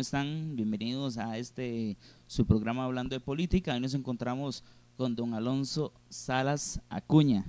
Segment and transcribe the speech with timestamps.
[0.00, 0.20] buenos días.
[0.20, 0.56] ¿Cómo están?
[0.56, 3.74] Bienvenidos a este su programa hablando de política.
[3.74, 4.64] Hoy nos encontramos
[4.96, 7.44] con don Alonso Salas Acuña,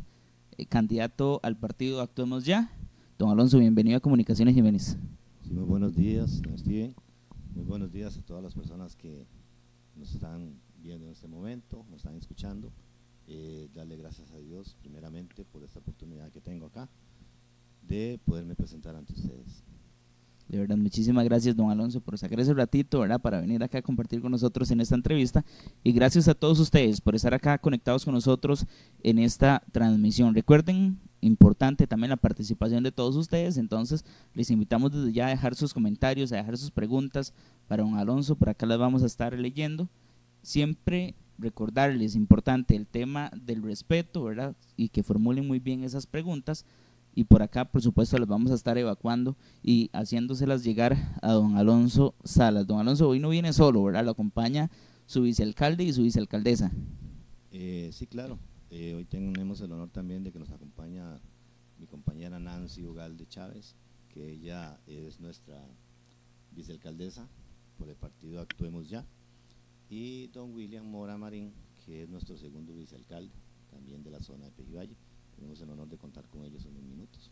[0.57, 2.69] eh, candidato al partido Actuemos Ya.
[3.17, 4.97] Don Alonso, bienvenido a Comunicaciones Jiménez.
[5.43, 6.93] Sí, muy buenos días, don Steven.
[7.55, 9.25] Muy buenos días a todas las personas que
[9.95, 12.73] nos están viendo en este momento, nos están escuchando.
[13.27, 16.89] Eh, darle gracias a Dios primeramente por esta oportunidad que tengo acá
[17.81, 19.63] de poderme presentar ante ustedes.
[20.51, 23.81] De verdad, muchísimas gracias, don Alonso, por sacar ese ratito, ¿verdad?, para venir acá a
[23.81, 25.45] compartir con nosotros en esta entrevista.
[25.81, 28.65] Y gracias a todos ustedes por estar acá conectados con nosotros
[29.01, 30.35] en esta transmisión.
[30.35, 33.55] Recuerden, importante también la participación de todos ustedes.
[33.55, 34.03] Entonces,
[34.33, 37.33] les invitamos desde ya a dejar sus comentarios, a dejar sus preguntas
[37.69, 38.35] para don Alonso.
[38.35, 39.87] Por acá las vamos a estar leyendo.
[40.41, 44.53] Siempre recordarles, importante, el tema del respeto, ¿verdad?
[44.75, 46.65] Y que formulen muy bien esas preguntas
[47.13, 51.57] y por acá, por supuesto, las vamos a estar evacuando y haciéndoselas llegar a don
[51.57, 52.65] Alonso Salas.
[52.65, 54.05] Don Alonso hoy no viene solo, ¿verdad?
[54.05, 54.71] Lo acompaña
[55.05, 56.71] su vicealcalde y su vicealcaldesa.
[57.51, 58.39] Eh, sí, claro.
[58.69, 61.19] Eh, hoy tenemos el honor también de que nos acompaña
[61.77, 63.75] mi compañera Nancy Ugalde Chávez,
[64.07, 65.61] que ella es nuestra
[66.51, 67.27] vicealcaldesa
[67.77, 69.05] por el partido Actuemos Ya,
[69.89, 71.51] y don William Mora Marín,
[71.85, 73.33] que es nuestro segundo vicealcalde,
[73.69, 74.95] también de la zona de Pejivalle
[75.41, 77.31] tenemos el honor de contar con ellos en unos minutos.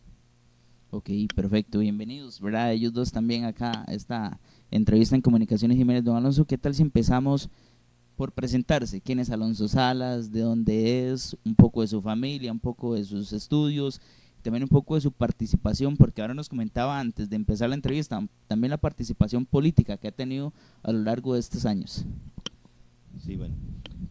[0.89, 2.73] Ok, perfecto, bienvenidos, ¿verdad?
[2.73, 4.39] Ellos dos también acá a esta
[4.71, 6.03] entrevista en Comunicaciones Jiménez.
[6.03, 7.49] Don Alonso, ¿qué tal si empezamos
[8.15, 8.99] por presentarse?
[8.99, 10.31] ¿Quién es Alonso Salas?
[10.31, 11.37] ¿De dónde es?
[11.45, 14.01] Un poco de su familia, un poco de sus estudios,
[14.41, 18.27] también un poco de su participación, porque ahora nos comentaba antes de empezar la entrevista,
[18.47, 22.05] también la participación política que ha tenido a lo largo de estos años.
[23.19, 23.55] Sí, bueno,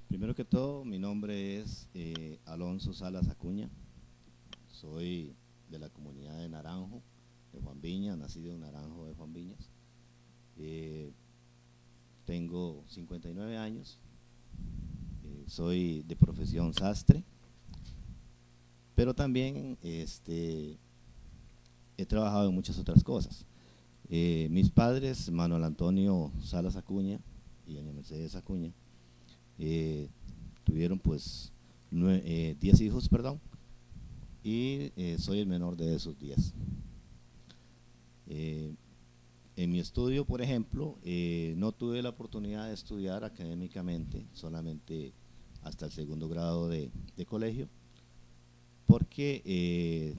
[0.06, 3.68] primero que todo, mi nombre es eh, Alonso Salas Acuña.
[4.80, 5.34] Soy
[5.70, 7.02] de la comunidad de Naranjo,
[7.52, 9.68] de Juan Viña, nacido en Naranjo de Juan Viñas.
[10.56, 11.10] Eh,
[12.24, 13.98] tengo 59 años,
[15.24, 17.24] eh, soy de profesión sastre,
[18.94, 20.78] pero también este,
[21.96, 23.46] he trabajado en muchas otras cosas.
[24.08, 27.18] Eh, mis padres, Manuel Antonio Salas Acuña
[27.66, 28.72] y doña Mercedes Acuña,
[30.62, 31.50] tuvieron pues
[31.90, 33.40] 10 hijos, perdón,
[34.42, 36.54] y eh, soy el menor de esos 10.
[38.28, 38.74] Eh,
[39.56, 45.12] en mi estudio, por ejemplo, eh, no tuve la oportunidad de estudiar académicamente, solamente
[45.62, 46.90] hasta el segundo grado de,
[47.26, 47.68] colegio,
[48.86, 50.16] porque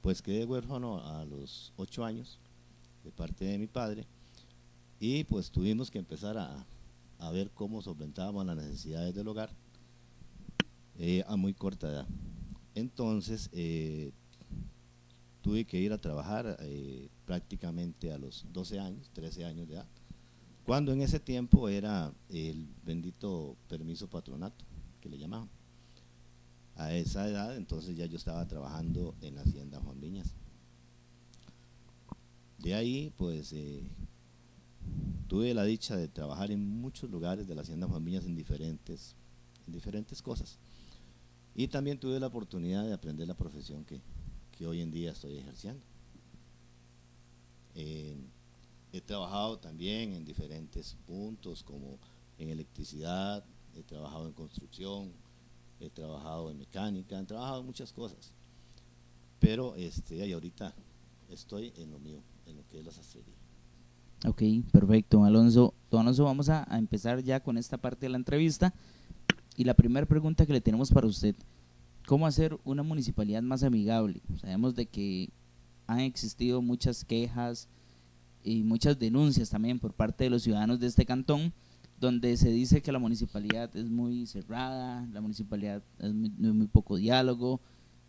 [0.00, 2.40] pues quedé huérfano a los 8 años
[3.04, 4.06] de parte de mi padre
[4.98, 6.66] y pues tuvimos que empezar a,
[7.18, 9.50] a ver cómo solventábamos las necesidades del hogar
[11.26, 12.06] a muy corta edad.
[12.74, 14.12] Entonces, eh,
[15.42, 19.86] tuve que ir a trabajar eh, prácticamente a los 12 años, 13 años de edad,
[20.64, 24.64] cuando en ese tiempo era el bendito permiso patronato,
[25.00, 25.50] que le llamaban.
[26.76, 30.34] A esa edad, entonces ya yo estaba trabajando en la hacienda Juan Viñas.
[32.58, 33.82] De ahí, pues, eh,
[35.26, 39.16] tuve la dicha de trabajar en muchos lugares de la hacienda Juan Viñas en diferentes,
[39.66, 40.58] en diferentes cosas.
[41.54, 44.00] Y también tuve la oportunidad de aprender la profesión que,
[44.64, 45.82] hoy en día estoy ejerciendo.
[47.74, 48.16] Eh,
[48.92, 51.98] he trabajado también en diferentes puntos, como
[52.38, 53.44] en electricidad,
[53.74, 55.12] he trabajado en construcción,
[55.80, 58.32] he trabajado en mecánica, he trabajado en muchas cosas.
[59.40, 60.72] Pero este, y ahorita
[61.28, 63.34] estoy en lo mío, en lo que es la sastrería.
[64.24, 65.74] Ok, perfecto, Alonso.
[65.90, 68.72] Don Alonso, vamos a empezar ya con esta parte de la entrevista.
[69.56, 71.34] Y la primera pregunta que le tenemos para usted,
[72.06, 74.20] ¿cómo hacer una municipalidad más amigable?
[74.40, 75.30] Sabemos de que
[75.86, 77.68] han existido muchas quejas
[78.42, 81.52] y muchas denuncias también por parte de los ciudadanos de este cantón,
[82.00, 86.96] donde se dice que la municipalidad es muy cerrada, la municipalidad es muy, muy poco
[86.96, 87.60] diálogo.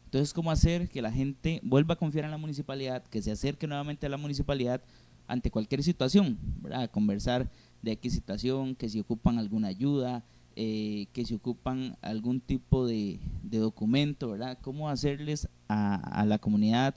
[0.06, 3.68] Entonces, ¿cómo hacer que la gente vuelva a confiar en la municipalidad, que se acerque
[3.68, 4.82] nuevamente a la municipalidad
[5.28, 6.90] ante cualquier situación, ¿verdad?
[6.90, 7.50] conversar
[7.82, 10.24] de qué situación, que si ocupan alguna ayuda,
[10.56, 14.58] eh, que se ocupan algún tipo de, documento, ¿verdad?
[14.62, 16.96] ¿Cómo hacerles a, la comunidad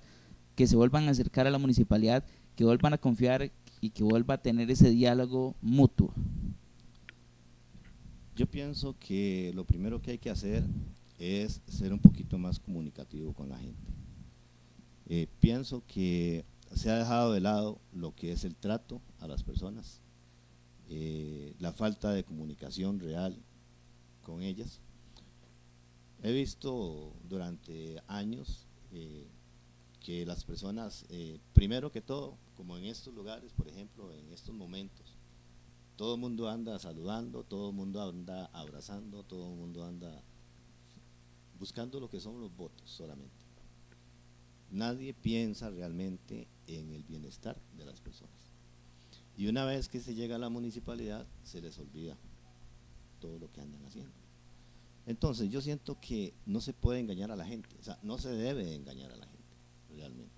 [0.54, 2.24] que se vuelvan a acercar a la municipalidad,
[2.54, 3.50] que vuelvan a confiar
[3.80, 6.12] y que vuelva a tener ese diálogo mutuo?
[8.34, 10.64] Yo pienso que lo primero que hay que hacer
[11.18, 13.88] es ser un poquito más comunicativo con la gente.
[15.08, 16.44] Eh, pienso que
[16.74, 20.02] se ha dejado de lado lo que es el trato a las personas,
[20.88, 23.36] eh, la falta de comunicación real
[24.22, 24.80] con ellas.
[26.22, 29.26] He visto durante años eh,
[30.00, 34.54] que las personas, eh, primero que todo, como en estos lugares, por ejemplo, en estos
[34.54, 35.16] momentos,
[35.96, 40.22] todo el mundo anda saludando, todo el mundo anda abrazando, todo el mundo anda
[41.58, 43.34] buscando lo que son los votos solamente.
[44.70, 48.45] Nadie piensa realmente en el bienestar de las personas.
[49.36, 52.16] Y una vez que se llega a la municipalidad, se les olvida
[53.20, 54.12] todo lo que andan haciendo.
[55.06, 58.30] Entonces, yo siento que no se puede engañar a la gente, o sea, no se
[58.30, 59.56] debe engañar a la gente,
[59.90, 60.34] realmente.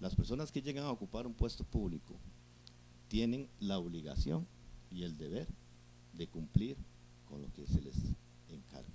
[0.00, 2.14] Las personas que llegan a ocupar un puesto público
[3.08, 4.46] tienen la obligación
[4.90, 5.48] y el deber
[6.12, 6.76] de cumplir
[7.28, 7.96] con lo que se les
[8.48, 8.88] encarga.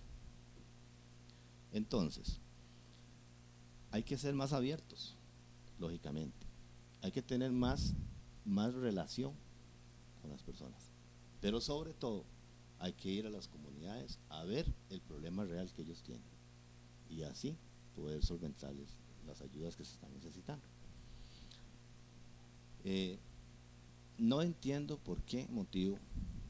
[1.74, 2.40] Entonces,
[3.92, 5.16] hay que ser más abiertos,
[5.80, 6.48] lógicamente.
[7.02, 7.94] Hay que tener más,
[8.46, 9.34] más relación
[10.22, 10.92] con las personas.
[11.40, 12.26] Pero sobre todo,
[12.80, 16.26] hay que ir a las comunidades a ver el problema real que ellos tienen
[17.10, 17.58] y así
[17.96, 20.66] poder solventarles las ayudas que se están necesitando.
[22.84, 23.20] Eh,
[24.18, 26.00] no entiendo por qué motivo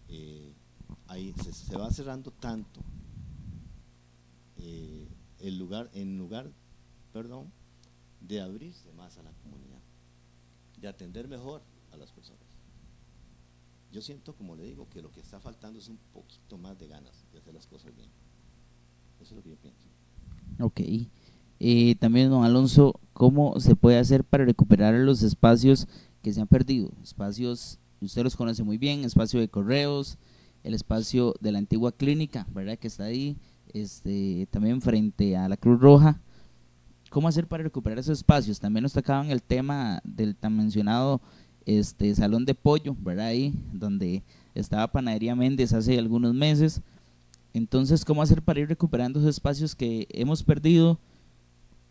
[0.08, 0.54] eh,
[1.08, 2.82] ahí se, va cerrando tanto
[4.58, 5.08] eh,
[5.40, 6.52] el lugar, en lugar,
[7.12, 7.52] perdón,
[8.22, 9.82] de abrirse más a la comunidad,
[10.80, 12.42] de atender mejor a las personas.
[13.92, 16.88] Yo siento, como le digo, que lo que está faltando es un poquito más de
[16.88, 18.10] ganas de hacer las cosas bien.
[19.20, 19.88] Eso es lo que yo pienso.
[20.60, 20.82] Ok.
[21.60, 25.88] Eh, también, don Alonso, ¿cómo se puede hacer para recuperar los espacios
[26.22, 26.92] que se han perdido?
[27.04, 30.18] Espacios, usted los conoce muy bien, espacio de correos,
[30.64, 32.80] el espacio de la antigua clínica, ¿verdad?
[32.80, 33.38] Que está ahí,
[33.74, 36.20] este, también frente a la Cruz Roja.
[37.10, 38.60] ¿Cómo hacer para recuperar esos espacios?
[38.60, 41.22] También nos tocaban el tema del tan mencionado
[41.66, 43.28] este salón de pollo, ¿verdad?
[43.28, 44.24] Ahí donde
[44.56, 46.82] estaba Panadería Méndez hace algunos meses.
[47.54, 50.98] Entonces, ¿cómo hacer para ir recuperando esos espacios que hemos perdido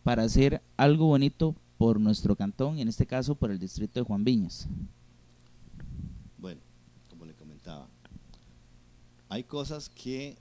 [0.02, 4.24] para hacer algo bonito por nuestro cantón, en este caso por el distrito de Juan
[4.24, 4.66] Viñas?
[6.38, 6.60] Bueno,
[7.08, 7.86] como le comentaba,
[9.28, 10.36] hay cosas que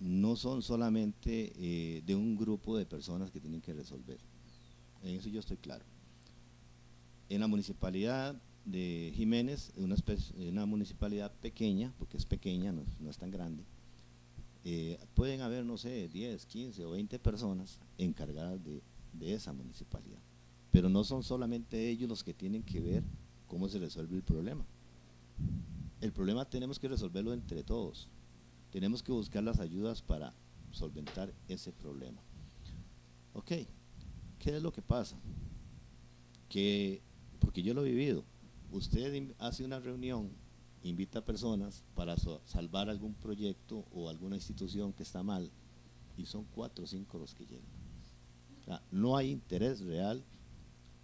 [0.00, 4.18] no son solamente eh, de un grupo de personas que tienen que resolver.
[5.02, 5.84] En eso yo estoy claro.
[7.28, 13.64] En la municipalidad de Jiménez, una, municipalidad pequeña, porque es pequeña, no, es tan grande,
[14.64, 20.20] eh, pueden haber, no sé, 10, 15 o 20 personas encargadas de, de esa municipalidad.
[20.70, 23.04] Pero no son solamente ellos los que tienen que ver
[23.46, 24.64] cómo se resuelve el problema.
[26.00, 28.08] El problema tenemos que resolverlo entre todos.
[28.70, 30.34] Tenemos que buscar las ayudas para
[30.70, 32.20] solventar ese problema.
[33.34, 33.52] Ok,
[34.38, 35.16] ¿qué es lo que pasa?
[36.48, 37.02] Que,
[37.38, 38.24] porque yo lo he vivido,
[38.74, 40.30] usted hace una reunión,
[40.82, 45.48] invita a personas para salvar algún proyecto o alguna institución que está mal
[46.16, 48.82] y son cuatro o cinco los que llegan.
[48.90, 50.24] no hay interés real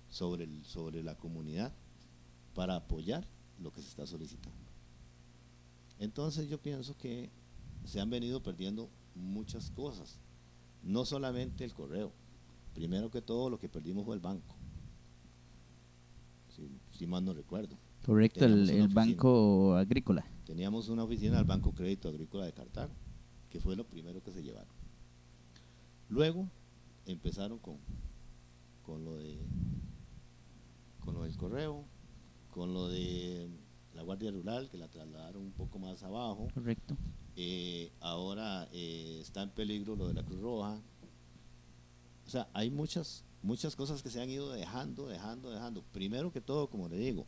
[0.08, 1.72] sobre, sobre la comunidad
[2.54, 3.24] para apoyar
[3.60, 4.58] lo que se está solicitando.
[6.00, 7.30] Entonces yo pienso que
[7.84, 10.18] se han venido perdiendo muchas cosas,
[10.82, 12.12] no solamente el correo,
[12.74, 14.59] primero que todo lo que perdimos fue el banco
[16.92, 17.76] si, mal no recuerdo.
[18.04, 20.24] Correcto, el, Banco Agrícola.
[20.44, 22.92] Teníamos una oficina del Banco Crédito Agrícola de Cartago,
[23.50, 24.72] que fue lo primero que se llevaron.
[26.08, 26.48] Luego
[27.06, 27.78] empezaron con,
[28.82, 29.38] con lo de
[31.00, 31.84] con lo del correo,
[32.50, 33.48] con lo de
[33.94, 36.48] la Guardia Rural, que la trasladaron un poco más abajo.
[36.54, 36.96] Correcto.
[37.36, 40.80] Eh, ahora eh, está en peligro lo de la Cruz Roja.
[42.26, 45.82] O sea, hay muchas muchas cosas que se han ido dejando, dejando, dejando.
[45.92, 47.26] Primero que todo, como le digo,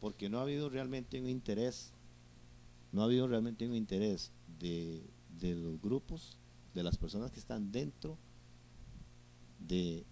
[0.00, 1.92] porque no ha habido realmente un interés,
[2.92, 5.02] no ha habido realmente un interés de,
[5.40, 6.38] los grupos,
[6.74, 8.18] de las personas que están dentro
[9.58, 10.04] de,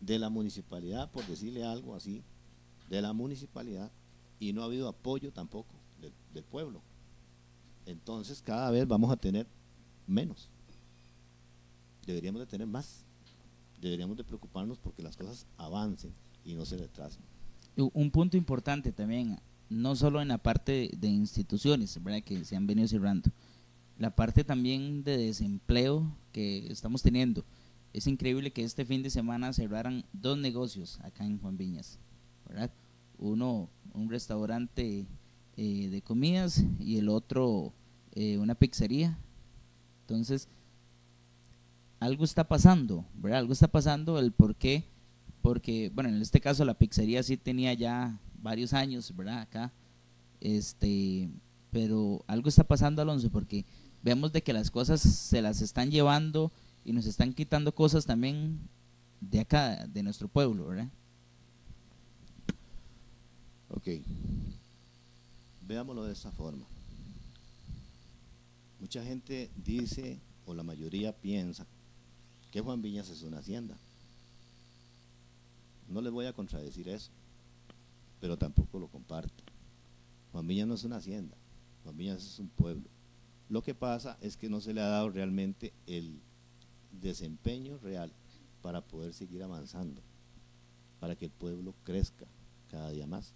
[0.00, 2.22] la municipalidad, por decirle algo así,
[2.88, 3.90] de la municipalidad,
[4.40, 5.74] y no ha habido apoyo tampoco
[6.32, 6.82] del pueblo.
[7.86, 9.46] Entonces cada vez vamos a tener
[10.06, 10.50] menos.
[12.06, 13.04] Deberíamos de tener más
[13.80, 16.12] deberíamos de preocuparnos porque las cosas avancen
[16.44, 17.22] y no se retrasen.
[17.76, 22.22] Un punto importante también, no solo en la parte de instituciones, ¿verdad?
[22.22, 23.30] que se han venido cerrando,
[23.98, 27.44] la parte también de desempleo que estamos teniendo.
[27.92, 31.98] Es increíble que este fin de semana cerraran dos negocios acá en Juan Viñas,
[32.46, 32.70] ¿verdad?
[33.18, 35.06] Uno, un restaurante
[35.56, 37.72] eh, de comidas y el otro,
[38.12, 39.18] eh, una pizzería.
[40.02, 40.48] Entonces,
[42.00, 43.40] algo está pasando, ¿verdad?
[43.40, 44.84] Algo está pasando, el por qué,
[45.42, 49.40] porque, bueno, en este caso la pizzería sí tenía ya varios años, ¿verdad?
[49.40, 49.72] Acá,
[50.40, 51.28] este,
[51.70, 53.64] pero algo está pasando, Alonso, porque
[54.02, 56.52] vemos de que las cosas se las están llevando
[56.84, 58.60] y nos están quitando cosas también
[59.20, 60.88] de acá, de nuestro pueblo, ¿verdad?
[63.70, 63.88] Ok,
[65.66, 66.64] veámoslo de esta forma.
[68.80, 71.66] Mucha gente dice, o la mayoría piensa,
[72.60, 73.76] Juan Viñas es una hacienda.
[75.88, 77.10] No les voy a contradecir eso,
[78.20, 79.44] pero tampoco lo comparto.
[80.32, 81.36] Juan Viñas no es una hacienda,
[81.82, 82.88] Juan Viñas es un pueblo.
[83.48, 86.20] Lo que pasa es que no se le ha dado realmente el
[86.92, 88.12] desempeño real
[88.62, 90.02] para poder seguir avanzando,
[91.00, 92.26] para que el pueblo crezca
[92.70, 93.32] cada día más.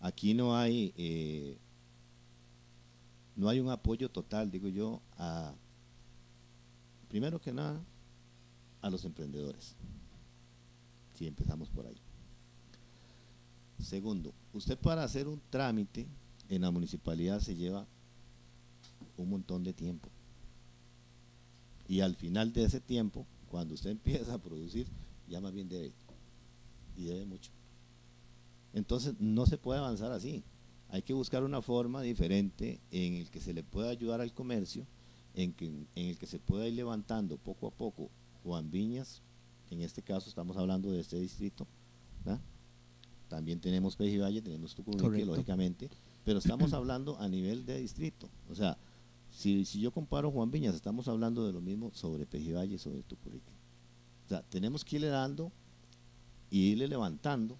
[0.00, 1.58] Aquí no hay, eh,
[3.36, 5.54] no hay un apoyo total, digo yo, a,
[7.08, 7.80] primero que nada,
[8.80, 9.74] a los emprendedores,
[11.14, 12.00] si empezamos por ahí.
[13.78, 16.06] Segundo, usted para hacer un trámite
[16.48, 17.86] en la municipalidad se lleva
[19.16, 20.08] un montón de tiempo.
[21.86, 24.86] Y al final de ese tiempo, cuando usted empieza a producir,
[25.28, 25.92] ya más bien debe.
[26.96, 27.52] Y debe mucho.
[28.72, 30.42] Entonces no se puede avanzar así.
[30.90, 34.86] Hay que buscar una forma diferente en el que se le pueda ayudar al comercio,
[35.34, 38.10] en, que, en el que se pueda ir levantando poco a poco
[38.48, 39.20] Juan Viñas,
[39.70, 41.66] en este caso estamos hablando de este distrito,
[43.28, 45.90] también tenemos Pejivalle, tenemos Tucumán, lógicamente,
[46.24, 48.30] pero estamos hablando a nivel de distrito.
[48.48, 48.78] O sea,
[49.30, 53.02] si, si yo comparo Juan Viñas, estamos hablando de lo mismo sobre Pejivalle y sobre
[53.02, 53.52] Tucurique.
[54.24, 55.52] O sea, tenemos que irle dando
[56.48, 57.58] y irle levantando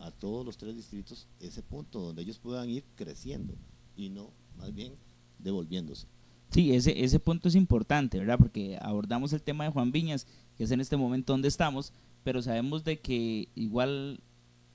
[0.00, 3.54] a todos los tres distritos ese punto donde ellos puedan ir creciendo
[3.96, 4.96] y no más bien
[5.38, 6.08] devolviéndose.
[6.54, 8.38] Sí, ese, ese punto es importante, ¿verdad?
[8.38, 11.92] Porque abordamos el tema de Juan Viñas, que es en este momento donde estamos,
[12.22, 14.20] pero sabemos de que igual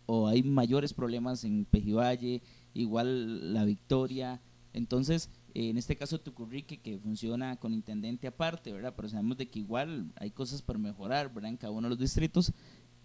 [0.06, 2.42] o hay mayores problemas en Pejivalle,
[2.74, 4.42] igual la Victoria,
[4.74, 8.94] entonces en este caso Tucurrique que funciona con intendente aparte, ¿verdad?
[8.94, 11.52] Pero sabemos de que igual hay cosas por mejorar, ¿verdad?
[11.52, 12.52] En cada uno de los distritos,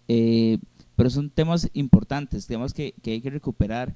[0.09, 0.57] eh,
[0.97, 3.95] pero son temas importantes, temas que, que hay que recuperar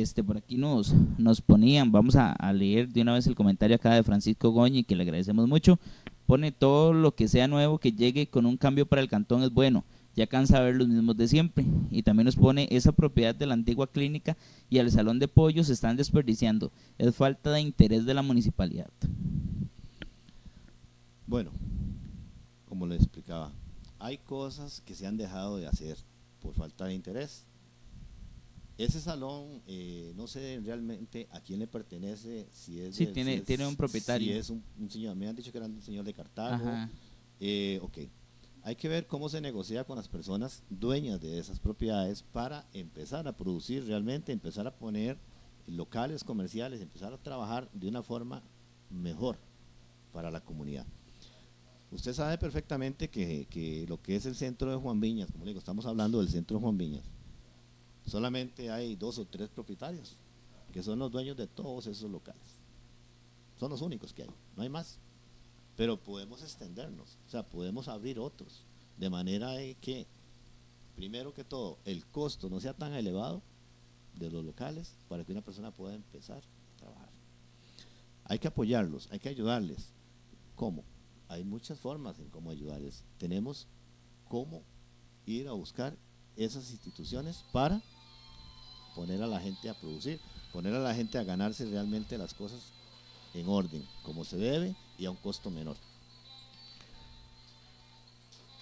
[0.00, 3.94] este, por aquí nos, nos ponían, vamos a, leer de una vez el comentario acá
[3.94, 5.78] de Francisco Goñi, que le agradecemos mucho.
[6.26, 9.52] Pone todo lo que sea nuevo que llegue con un cambio para el cantón es
[9.52, 9.84] bueno,
[10.16, 11.64] ya cansa ver los mismos de siempre.
[11.90, 14.36] Y también nos pone esa propiedad de la antigua clínica
[14.68, 16.72] y el salón de pollo se están desperdiciando.
[16.98, 18.90] Es falta de interés de la municipalidad.
[21.26, 21.50] Bueno,
[22.68, 23.52] como le explicaba,
[23.98, 25.98] hay cosas que se han dejado de hacer
[26.40, 27.46] por falta de interés
[28.76, 32.96] ese salón, eh, no sé realmente a quién le pertenece, si es...
[32.96, 34.32] Sí, tiene, tiene un propietario.
[34.32, 36.88] Si es un, señor, me han dicho que era un señor de Cartago.
[37.38, 37.98] Eh, ok,
[38.62, 43.28] hay que ver cómo se negocia con las personas dueñas de esas propiedades para empezar
[43.28, 45.18] a producir realmente, empezar a poner
[45.66, 48.42] locales comerciales, empezar a trabajar de una forma
[48.90, 49.38] mejor
[50.12, 50.86] para la comunidad.
[51.90, 55.50] Usted sabe perfectamente que, que lo que es el centro de Juan Viñas, como le
[55.50, 57.04] digo, estamos hablando del centro de Juan Viñas,
[58.06, 60.16] solamente hay dos o tres propietarios,
[60.72, 62.62] que son los dueños de todos esos locales.
[63.58, 64.98] Son los únicos que hay, no hay más.
[65.76, 68.64] Pero podemos extendernos, o sea, podemos abrir otros,
[68.96, 70.06] de manera de que,
[70.94, 73.42] primero que todo, el costo no sea tan elevado
[74.14, 77.10] de los locales para que una persona pueda empezar a trabajar.
[78.24, 79.92] Hay que apoyarlos, hay que ayudarles.
[80.54, 80.84] ¿Cómo?
[81.28, 83.04] Hay muchas formas en cómo ayudarles.
[83.18, 83.66] Tenemos
[84.28, 84.62] cómo
[85.26, 85.96] ir a buscar
[86.36, 87.82] esas instituciones para
[88.94, 90.20] poner a la gente a producir,
[90.52, 92.60] poner a la gente a ganarse realmente las cosas
[93.34, 95.76] en orden, como se debe y a un costo menor.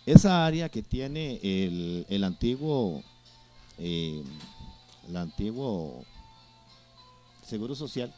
[0.05, 3.03] Esa área que tiene el, antiguo,
[3.79, 4.25] eh,
[5.09, 6.05] el antiguo
[7.47, 8.13] Seguro Social,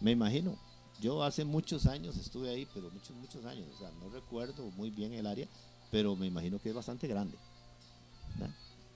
[0.00, 0.58] me imagino,
[1.00, 4.90] yo hace muchos años estuve ahí, pero muchos, muchos años, o sea, no recuerdo muy
[4.90, 5.48] bien el área,
[5.90, 7.36] pero me imagino que es bastante grande.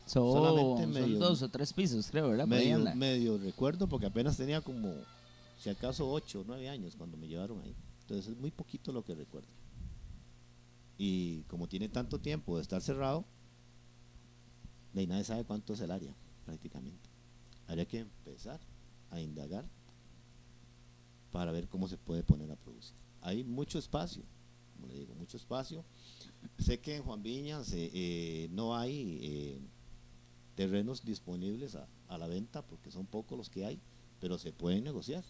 [0.08, 2.46] Son, dos o tres pisos, creo, ¿verdad?
[2.46, 4.94] Medio, recuerdo porque apenas tenía como,
[5.58, 7.74] si acaso, ocho o nueve años cuando me llevaron ahí.
[8.00, 9.48] Entonces es muy poquito lo que recuerdo.
[10.96, 13.24] Y como tiene tanto tiempo de estar cerrado,
[14.94, 16.14] de nadie sabe cuánto es el área,
[16.46, 17.10] prácticamente.
[17.66, 18.60] Habría que empezar
[19.10, 19.68] a indagar
[21.30, 22.96] para ver cómo se puede poner a producir.
[23.20, 24.22] Hay mucho espacio,
[24.74, 25.84] como le digo, mucho espacio.
[26.58, 29.60] Sé que en Juan Viñas eh, no hay eh,
[30.58, 33.80] terrenos disponibles a, la venta, porque son pocos los que hay,
[34.18, 35.22] pero se pueden negociar.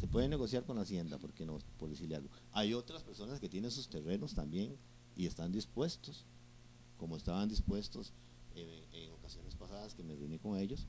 [0.00, 2.30] Se puede negociar con Hacienda, porque no, por decirle algo.
[2.52, 4.74] Hay otras personas que tienen sus terrenos también
[5.16, 6.24] y están dispuestos,
[6.96, 8.14] como estaban dispuestos
[8.54, 10.86] en, ocasiones pasadas que me reuní con ellos,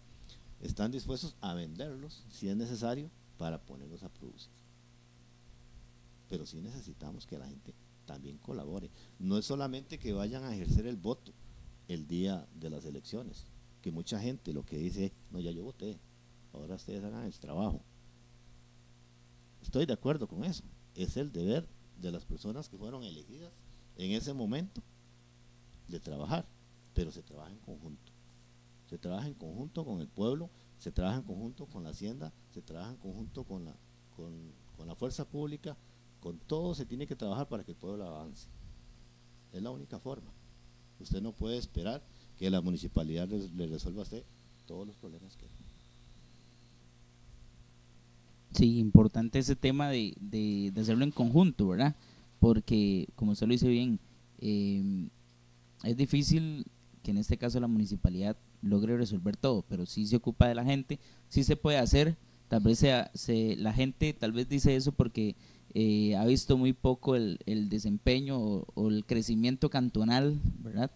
[0.62, 4.53] están dispuestos a venderlos si es necesario para ponerlos a producir.
[6.29, 7.73] Pero sí necesitamos que la gente
[8.05, 8.89] también colabore.
[9.19, 11.33] No es solamente que vayan a ejercer el voto
[11.94, 13.48] el día de las elecciones,
[13.82, 16.00] que mucha gente lo que dice, no, ya yo voté,
[16.53, 17.82] ahora ustedes hagan el trabajo.
[19.62, 20.64] Estoy de acuerdo con eso.
[20.96, 21.68] Es el deber
[22.00, 23.51] de las personas que fueron elegidas
[23.98, 24.82] en ese momento
[25.88, 26.46] de trabajar,
[26.94, 28.12] pero se trabaja en conjunto.
[28.88, 32.62] Se trabaja en conjunto con el pueblo, se trabaja en conjunto con la hacienda, se
[32.62, 33.75] trabaja en conjunto con la,
[34.16, 34.53] con,
[34.86, 35.77] la fuerza pública,
[36.20, 38.50] con todo se tiene que trabajar para que el pueblo avance.
[39.51, 40.32] Es la única forma.
[41.00, 42.01] Usted no puede esperar
[42.38, 44.24] que la municipalidad le, resuelva a usted
[44.66, 45.46] todos los problemas que
[48.51, 51.96] Sí, importante ese tema de, de, hacerlo en conjunto, ¿verdad?
[52.40, 54.00] Porque, como usted lo dice bien,
[54.40, 55.10] eh,
[55.84, 56.66] es difícil
[57.01, 60.64] que en este caso la municipalidad logre resolver todo, pero sí se ocupa de la
[60.64, 64.92] gente, sí se puede hacer, tal vez sea, se, la gente tal vez dice eso
[64.92, 65.36] porque
[65.75, 70.92] eh, ha visto muy poco el, el desempeño o, el crecimiento cantonal, ¿verdad?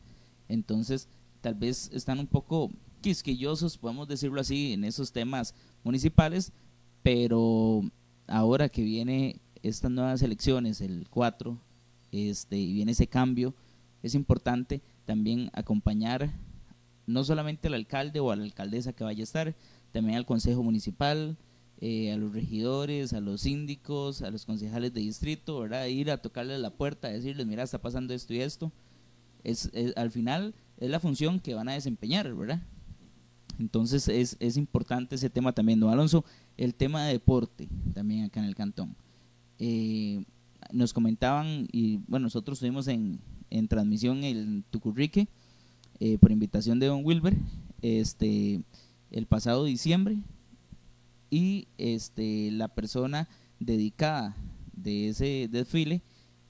[0.48, 1.10] Entonces,
[1.42, 6.54] tal vez están un poco quisquillosos, podemos decirlo así, en esos temas municipales,
[7.02, 7.82] pero
[8.28, 11.60] ahora que viene estas nuevas elecciones, el 4,
[12.12, 13.56] este, y viene ese cambio,
[14.04, 16.32] es importante también acompañar
[17.08, 19.56] no solamente al alcalde o a la alcaldesa que vaya a estar,
[19.92, 21.38] también al consejo municipal,
[21.80, 25.86] eh, a los regidores, a los síndicos, a los concejales de distrito, ¿verdad?
[25.86, 28.72] Ir a tocarles la puerta, decirles, mira, está pasando esto y esto.
[29.44, 32.62] Es, al final es la función que van a desempeñar, ¿verdad?
[33.60, 36.26] Entonces es, es importante ese tema también, don Alonso,
[36.58, 38.96] el tema de deporte también acá en el cantón.
[39.60, 40.24] Eh,
[40.72, 45.28] nos comentaban, y bueno, nosotros estuvimos en, en transmisión en Tucurrique,
[46.00, 47.36] eh, por invitación de Don Wilber,
[47.82, 48.62] este,
[49.12, 50.18] el pasado diciembre,
[51.30, 53.28] y este, la persona
[53.60, 54.36] dedicada
[54.74, 56.02] de ese desfile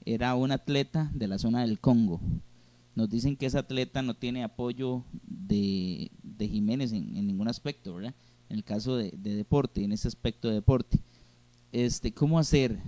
[0.04, 2.20] era un atleta de la zona del Congo.
[2.94, 8.14] Nos dicen que ese atleta no tiene apoyo de, de Jiménez en, ningún aspecto, ¿verdad?
[8.48, 10.98] En el caso de, de, deporte, en ese aspecto de deporte.
[11.70, 12.78] Este, ¿Cómo hacer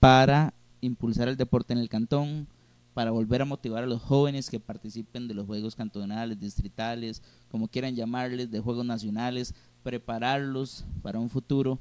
[0.00, 2.48] para impulsar el deporte en el cantón?
[2.94, 7.68] para volver a motivar a los jóvenes que participen de los juegos cantonales, distritales, como
[7.68, 11.78] quieran llamarles, de juegos nacionales, prepararlos para un futuro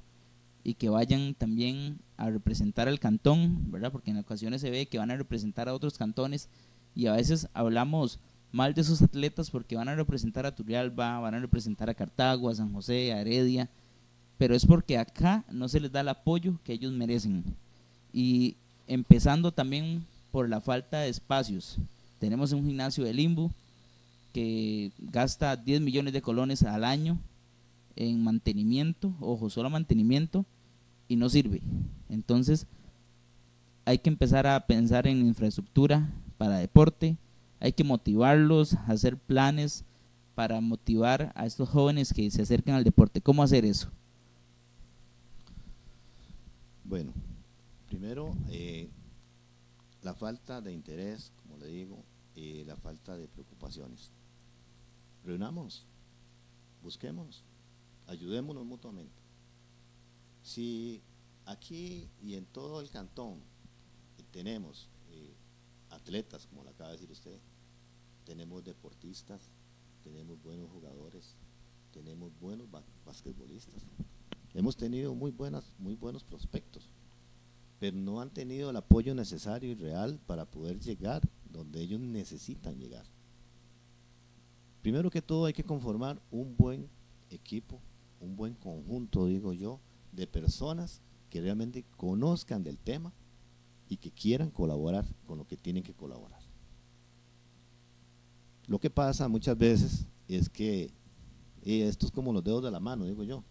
[0.63, 3.91] y que vayan también a representar al cantón, ¿verdad?
[3.91, 6.49] Porque en ocasiones se ve que van a representar a otros cantones
[6.95, 8.19] y a veces hablamos
[8.51, 12.49] mal de esos atletas porque van a representar a Turrialba, van a representar a Cartago,
[12.49, 13.69] a San José, a Heredia,
[14.37, 17.43] pero es porque acá no se les da el apoyo que ellos merecen.
[18.13, 18.55] Y
[18.87, 21.77] empezando también por la falta de espacios.
[22.19, 23.51] Tenemos un gimnasio de limbo
[24.33, 27.17] que gasta 10 millones de colones al año
[27.95, 30.45] en mantenimiento, ojo, solo mantenimiento,
[31.07, 31.61] y no sirve.
[32.09, 32.67] Entonces,
[33.85, 37.17] hay que empezar a pensar en infraestructura para deporte,
[37.59, 39.85] hay que motivarlos, hacer planes
[40.35, 43.21] para motivar a estos jóvenes que se acercan al deporte.
[43.21, 43.91] ¿Cómo hacer eso?
[46.83, 47.13] Bueno,
[47.87, 48.89] primero, eh,
[50.01, 52.03] la falta de interés, como le digo,
[52.35, 54.11] y la falta de preocupaciones.
[55.23, 55.85] Reunamos,
[56.81, 57.43] busquemos,
[58.11, 59.21] ayudémonos mutuamente.
[60.43, 61.01] Si
[61.45, 63.41] aquí y en todo el cantón
[64.31, 65.33] tenemos eh,
[65.89, 67.39] atletas, como le acaba de decir usted,
[68.25, 69.49] tenemos deportistas,
[70.03, 71.35] tenemos buenos jugadores,
[71.91, 72.67] tenemos buenos
[73.05, 73.83] basquetbolistas.
[74.53, 76.91] Hemos tenido muy buenas, muy buenos prospectos
[77.81, 82.77] pero no han tenido el apoyo necesario y real para poder llegar donde ellos necesitan
[82.77, 83.03] llegar.
[84.83, 86.87] Primero que todo hay que conformar un buen
[87.31, 87.79] equipo,
[88.21, 89.81] un buen conjunto, digo yo,
[90.13, 93.13] de personas que realmente conozcan del tema
[93.89, 96.39] y que quieran colaborar con lo que tienen que colaborar.
[98.67, 100.93] Lo que pasa muchas veces es que
[101.63, 103.43] esto es como los dedos de la mano, digo yo.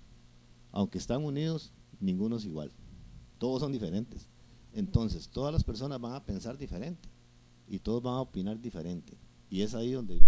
[0.73, 2.73] Aunque están unidos, ninguno es igual
[3.41, 4.29] todos son diferentes.
[4.75, 7.09] Entonces, todas las personas van a pensar diferente
[7.67, 9.19] y todos van a opinar diferente.
[9.49, 10.21] Y es ahí donde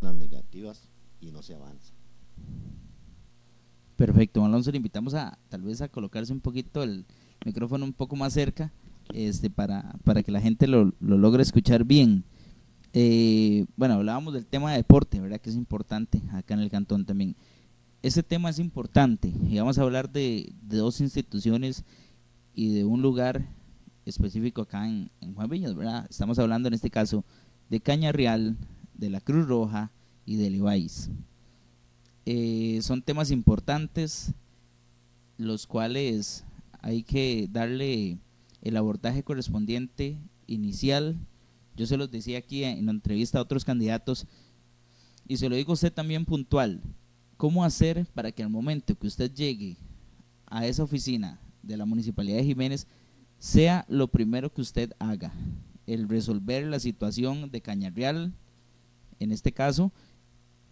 [0.00, 0.88] las negativas
[1.20, 1.94] y no se avanza.
[3.96, 7.04] Perfecto, Alonso, le invitamos a tal vez a colocarse un poquito el
[7.44, 8.72] micrófono un poco más cerca
[9.12, 12.24] este, para, para que la gente lo, lo logre escuchar bien.
[12.92, 15.40] Eh, bueno, hablábamos del tema de deporte, ¿verdad?
[15.40, 17.36] Que es importante acá en el cantón también
[18.02, 21.84] ese tema es importante y vamos a hablar de, dos instituciones
[22.54, 23.46] y de un lugar
[24.06, 26.06] específico acá en, Juan Viñas, ¿verdad?
[26.08, 27.24] Estamos hablando en este caso
[27.68, 28.56] de Caña Real,
[28.94, 29.90] de la Cruz Roja
[30.24, 31.10] y de Levi's.
[32.26, 34.34] Eh, son temas importantes
[35.36, 36.44] los cuales
[36.80, 38.18] hay que darle
[38.62, 41.16] el abordaje correspondiente inicial.
[41.76, 44.26] Yo se los decía aquí en la entrevista a otros candidatos
[45.26, 46.82] y se lo digo a usted también puntual.
[47.36, 49.76] ¿Cómo hacer para que al momento que usted llegue
[50.46, 52.86] a esa oficina de la Municipalidad de Jiménez
[53.38, 55.32] sea lo primero que usted haga?
[55.86, 58.34] El resolver la situación de Cañarreal,
[59.18, 59.90] en este caso,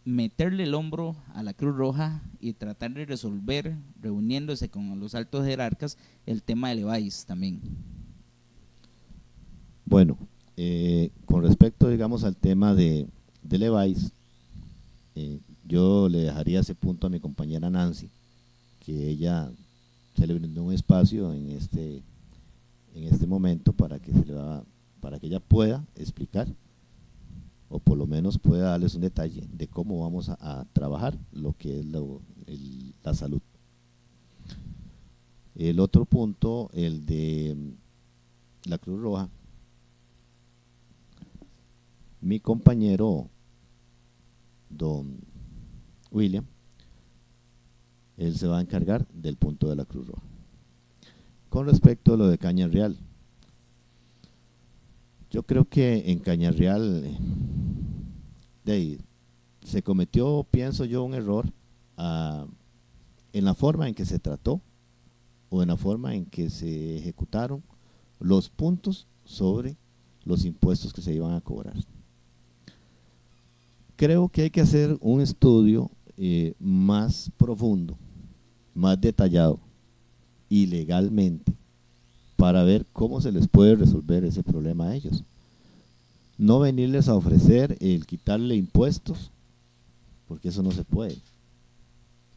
[0.08, 5.44] meterle el hombro a la Cruz Roja y tratar de resolver, reuniéndose con los altos
[5.44, 7.60] jerarcas, el tema de Leváis también.
[9.84, 10.16] Bueno,
[10.56, 13.06] eh, con respecto, digamos, al tema de,
[13.42, 14.12] de Leváis,
[15.14, 18.08] eh, yo le dejaría ese punto a mi compañera Nancy,
[18.80, 19.50] que ella
[20.16, 22.02] se le brindó un espacio en este,
[22.94, 24.64] en este momento para que, se le va,
[25.02, 26.48] para que ella pueda explicar
[27.68, 31.80] o por lo menos pueda darles un detalle de cómo vamos a, trabajar lo que
[31.80, 31.86] es
[33.02, 33.40] la salud.
[35.54, 37.74] El otro punto, el de
[38.64, 39.28] la Cruz Roja,
[42.20, 43.28] mi compañero
[44.70, 45.18] don
[46.10, 46.44] William,
[48.16, 50.22] él se va a encargar del punto de la Cruz Roja.
[51.48, 52.96] Con respecto a lo de Caña Real,
[55.30, 57.04] yo creo que en Caña Real
[59.64, 61.50] se cometió, pienso yo, un error
[61.96, 62.46] ah,
[63.32, 64.60] en la forma en que se trató
[65.50, 67.62] o en la forma en que se ejecutaron
[68.20, 69.76] los puntos sobre
[70.24, 71.76] los impuestos que se iban a cobrar.
[73.96, 77.96] Creo que hay que hacer un estudio eh, más profundo,
[78.74, 79.58] más detallado
[80.48, 81.57] y legalmente
[82.38, 85.24] para ver cómo se les puede resolver ese problema a ellos.
[86.38, 89.32] No venirles a ofrecer el quitarle impuestos,
[90.28, 91.18] porque eso no se puede.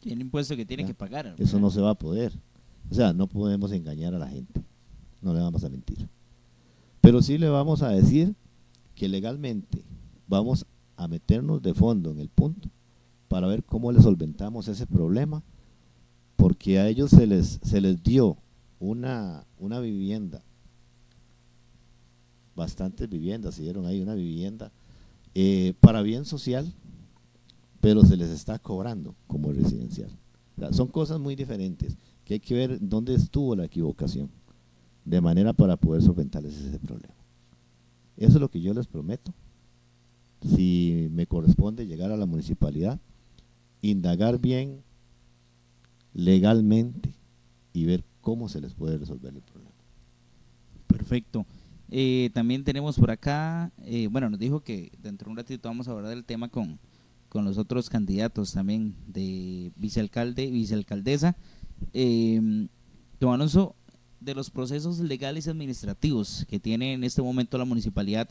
[0.04, 1.36] El impuesto que tiene que pagar.
[1.38, 2.32] Eso no se va a poder.
[2.90, 4.60] O sea, no podemos engañar a la gente.
[5.20, 6.08] No le vamos a mentir.
[7.00, 8.34] Pero sí le vamos a decir
[8.96, 9.84] que legalmente
[10.26, 12.70] vamos a meternos de fondo en el punto
[13.28, 15.44] para ver cómo le solventamos ese problema,
[16.34, 18.36] porque a ellos se les, se les dio
[18.82, 20.42] una, una vivienda,
[22.56, 24.72] bastantes viviendas, se ahí una vivienda
[25.34, 26.74] eh, para bien social,
[27.80, 30.10] pero se les está cobrando como residencial.
[30.72, 34.28] son cosas muy diferentes que hay que ver dónde estuvo la equivocación,
[35.04, 37.14] de manera para poder solventarles ese problema.
[38.16, 39.32] Eso es lo que yo les prometo.
[40.56, 42.98] Si me corresponde llegar a la municipalidad,
[43.80, 44.82] indagar bien
[46.14, 47.14] legalmente
[47.72, 49.74] y ver cómo se les puede resolver el problema.
[50.86, 51.44] Perfecto.
[51.90, 55.86] Eh, también tenemos por acá, eh, bueno, nos dijo que dentro de un ratito vamos
[55.86, 56.78] a hablar del tema con,
[57.28, 61.36] con los otros candidatos también de vicealcalde y vicealcaldesa.
[61.92, 62.40] Eh,
[63.20, 63.74] don Alonso,
[64.20, 68.28] de los procesos legales y administrativos que tiene en este momento la municipalidad,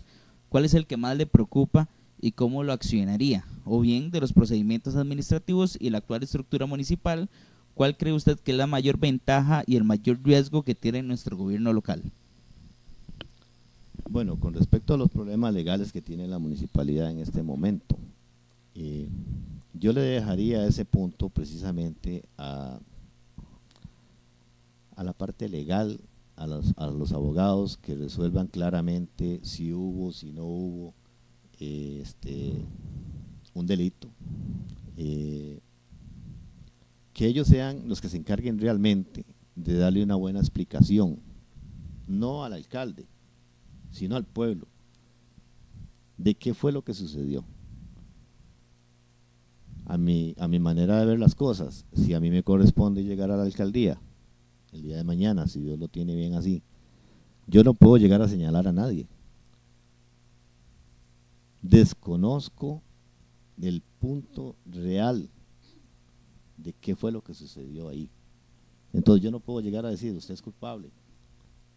[0.50, 3.46] ¿cuál es el que más le preocupa y cómo lo accionaría?
[3.66, 7.30] O bien de los procedimientos administrativos y la actual estructura municipal,
[7.74, 11.38] ¿Cuál cree usted que es la mayor ventaja y el mayor riesgo que tiene nuestro
[11.38, 12.04] gobierno local?
[14.10, 17.98] Bueno, con respecto a los problemas legales que tiene la municipalidad en este momento,
[18.76, 19.08] eh,
[19.74, 22.80] yo le dejaría ese punto precisamente a,
[24.96, 26.00] a la parte legal,
[26.36, 30.94] a los, abogados que resuelvan claramente si hubo, si no hubo
[31.60, 32.54] eh, este,
[33.54, 34.08] un delito.
[34.98, 35.60] Eh,
[37.14, 41.20] que ellos sean los que se encarguen realmente de darle una buena explicación,
[42.08, 43.08] no al alcalde,
[43.92, 44.68] sino al pueblo,
[46.18, 47.44] de qué fue lo que sucedió.
[49.86, 53.30] A mi, a mi manera de ver las cosas, si a mí me corresponde llegar
[53.32, 54.00] a la alcaldía
[54.72, 56.64] el día de mañana, si Dios lo tiene bien así,
[57.48, 59.08] yo no puedo llegar a señalar a nadie.
[61.62, 62.82] Desconozco
[63.62, 65.30] el punto real
[66.62, 68.10] de qué fue lo que sucedió ahí.
[68.94, 70.90] Entonces yo no puedo llegar a decir, usted es culpable,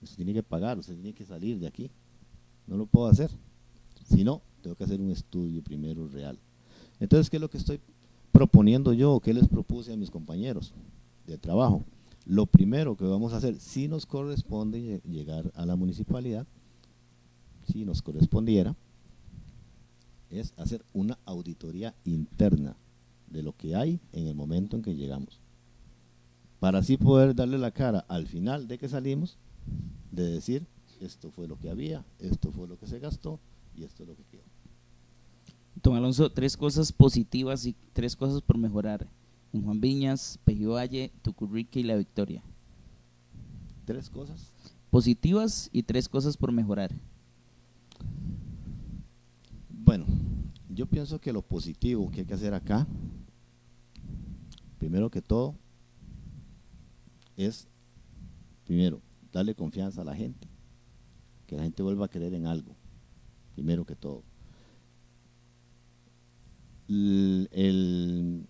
[0.03, 1.91] usted tiene que pagar, usted tiene que salir de aquí.
[2.67, 3.31] No lo puedo hacer.
[4.09, 6.39] Si no, tengo que hacer un estudio primero real.
[7.01, 7.81] Entonces, ¿qué es lo que estoy
[8.33, 9.21] proponiendo yo?
[9.21, 10.73] ¿Qué les propuse a mis compañeros
[11.27, 11.85] de trabajo?
[12.27, 16.47] Lo primero que vamos a hacer, si nos corresponde llegar a la municipalidad,
[17.71, 18.75] si nos correspondiera,
[20.31, 22.77] es hacer una auditoría interna
[23.35, 25.41] de lo que hay en el momento en que llegamos.
[26.61, 29.37] Para así poder darle la cara al final de que salimos,
[30.11, 30.67] de decir,
[31.01, 33.39] esto fue lo que había, esto fue lo que se gastó
[33.77, 34.45] y esto es lo que quedó.
[35.83, 39.07] Don Alonso, tres cosas positivas y tres cosas por mejorar
[39.53, 42.43] en Juan Viñas, Pejivalle, Tucurrique y La Victoria.
[43.85, 44.55] ¿Tres cosas?
[44.95, 46.95] positivas y tres cosas por mejorar.
[49.69, 50.07] Bueno,
[50.69, 52.87] yo pienso que lo positivo que hay que hacer acá,
[54.85, 55.55] primero que todo,
[57.39, 57.69] es,
[58.67, 59.01] primero,
[59.33, 60.47] darle confianza a la gente,
[61.47, 62.77] que la gente vuelva a creer en algo,
[63.55, 64.23] primero que todo.
[66.87, 68.47] El,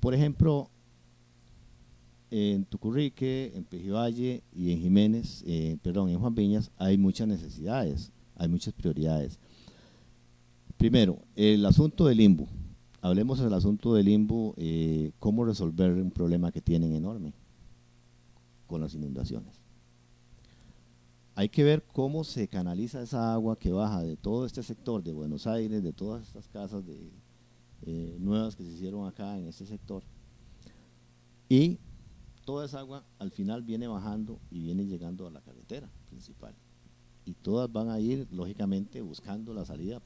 [0.00, 0.68] por ejemplo,
[2.32, 8.10] en Tucurrique, en Pejivalle y en Jiménez, eh, perdón, en Juan Viñas, hay muchas necesidades,
[8.34, 9.38] hay muchas prioridades.
[10.78, 12.48] Primero, el asunto del limbo.
[13.02, 17.34] Hablemos del asunto del limbo, eh, cómo resolver un problema que tienen enorme
[18.68, 19.60] con las inundaciones.
[21.34, 25.12] Hay que ver cómo se canaliza esa agua que baja de todo este sector de
[25.12, 27.10] Buenos Aires, de todas estas casas de,
[27.82, 30.04] eh, nuevas que se hicieron acá en este sector.
[31.48, 31.80] Y
[32.44, 36.54] toda esa agua al final viene bajando y viene llegando a la carretera principal.
[37.24, 40.00] Y todas van a ir, lógicamente, buscando la salida,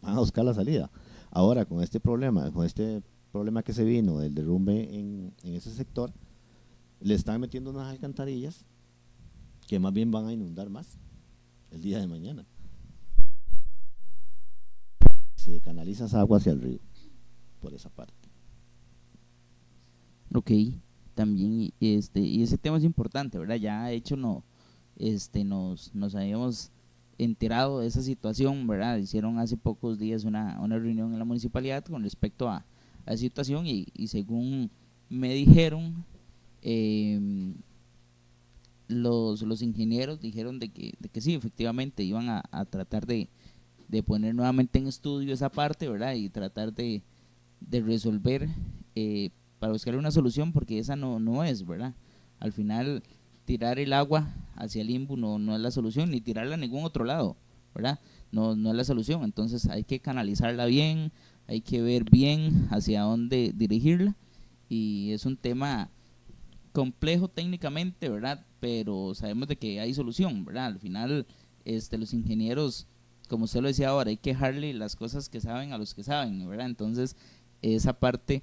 [0.00, 0.90] van a buscar la salida.
[1.30, 6.12] Ahora, con este problema, con este problema que se vino del derrumbe en, ese sector,
[7.00, 8.64] le están metiendo unas alcantarillas
[9.66, 10.98] que más bien van a inundar más
[11.70, 12.46] el día de mañana.
[15.36, 16.80] Se canaliza esa agua hacia el río,
[17.60, 18.14] por esa parte.
[20.34, 20.50] Ok
[21.18, 24.44] también este y ese tema es importante verdad ya de hecho no
[24.94, 26.70] este nos nos habíamos
[27.18, 31.84] enterado de esa situación verdad hicieron hace pocos días una, una reunión en la municipalidad
[31.84, 32.64] con respecto a,
[33.08, 34.70] la situación y, según
[35.08, 36.04] me dijeron
[36.60, 37.54] em,
[38.86, 43.30] los, los ingenieros dijeron de que, de que sí, efectivamente iban a, a tratar de,
[43.88, 46.14] de, poner nuevamente en estudio esa parte, ¿verdad?
[46.14, 47.02] Y tratar de,
[47.60, 48.48] de resolver
[48.94, 51.94] eh, para buscar una solución porque esa no, no es, ¿verdad?
[52.40, 53.02] Al final
[53.48, 56.84] tirar el agua hacia el limbo no, no es la solución, ni tirarla a ningún
[56.84, 57.34] otro lado,
[57.74, 57.98] ¿verdad?
[58.30, 61.12] No, no es la solución, entonces hay que canalizarla bien,
[61.46, 64.14] hay que ver bien hacia dónde dirigirla
[64.68, 65.88] y es un tema
[66.72, 68.44] complejo técnicamente, ¿verdad?
[68.60, 70.66] Pero sabemos de que hay solución, ¿verdad?
[70.66, 71.26] Al final
[71.64, 72.86] este, los ingenieros,
[73.30, 76.02] como usted lo decía ahora, hay que dejarle las cosas que saben a los que
[76.02, 76.66] saben, ¿verdad?
[76.66, 77.16] Entonces
[77.62, 78.42] esa parte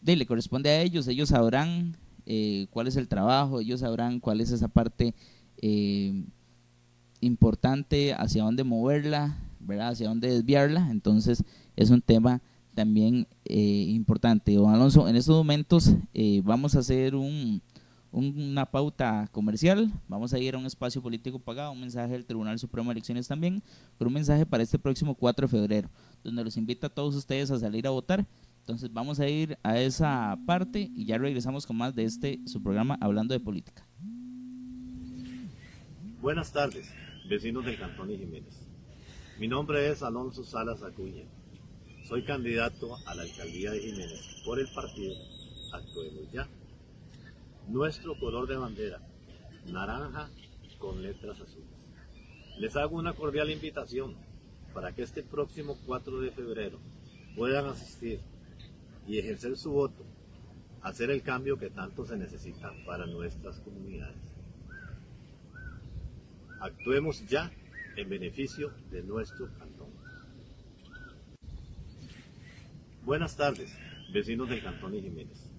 [0.00, 4.40] de, le corresponde a ellos, ellos sabrán eh, cuál es el trabajo, ellos sabrán cuál
[4.40, 5.14] es esa parte
[5.58, 6.24] eh,
[7.20, 9.88] importante, hacia dónde moverla, ¿verdad?
[9.88, 11.44] hacia dónde desviarla, entonces
[11.76, 12.40] es un tema
[12.74, 14.54] también eh, importante.
[14.54, 15.94] Don Alonso, en estos momentos
[16.42, 17.62] vamos a hacer un,
[18.14, 22.58] una pauta comercial, vamos a ir a un espacio político pagado, un mensaje del Tribunal
[22.58, 23.62] Supremo de Elecciones también,
[23.98, 25.90] con un mensaje para este próximo 4 de febrero,
[26.22, 28.24] donde los invita a todos ustedes a salir a votar
[28.64, 32.62] entonces vamos a ir a esa parte y ya regresamos con más de este su
[32.62, 33.86] programa hablando de política.
[36.22, 36.90] Buenas tardes,
[37.28, 38.66] vecinos del Cantón de Jiménez.
[39.38, 41.24] Mi nombre es Alonso Salas Acuña.
[42.04, 45.14] Soy candidato a la alcaldía de Jiménez por el partido
[45.74, 46.48] Actuemos Ya.
[47.68, 49.02] Nuestro color de bandera,
[49.66, 50.30] naranja
[50.78, 51.68] con letras azules.
[52.58, 54.14] Les hago una cordial invitación
[54.72, 56.78] para que este próximo 4 de febrero
[57.36, 58.20] puedan asistir
[59.06, 60.04] y ejercer su voto,
[60.82, 64.34] hacer el cambio que tanto se necesita para nuestras comunidades.
[66.60, 67.52] Actuemos ya
[67.96, 69.88] en beneficio de nuestro cantón.
[73.04, 73.76] Buenas tardes,
[74.12, 75.50] vecinos del Cantón de Jiménez.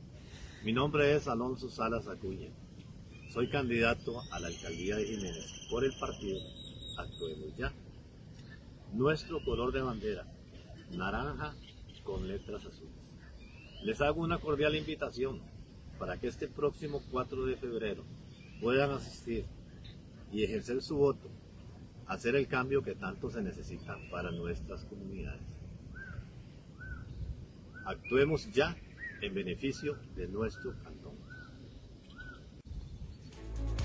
[0.63, 2.49] Mi nombre es Alonso Salas Acuña.
[3.29, 6.39] Soy candidato a la alcaldía de Jiménez por el partido
[6.97, 7.71] Actuemos Ya.
[8.93, 10.25] Nuestro color de bandera,
[10.91, 11.53] naranja
[12.03, 12.94] con letras azules.
[13.85, 15.39] Les hago una cordial invitación
[15.99, 18.03] para que este próximo 4 de febrero
[18.59, 19.45] puedan asistir
[20.31, 21.29] y ejercer su voto,
[22.07, 25.43] hacer el cambio que tanto se necesita para nuestras comunidades.
[27.85, 28.75] Actuemos ya
[29.21, 30.94] en beneficio de nuestro cantón.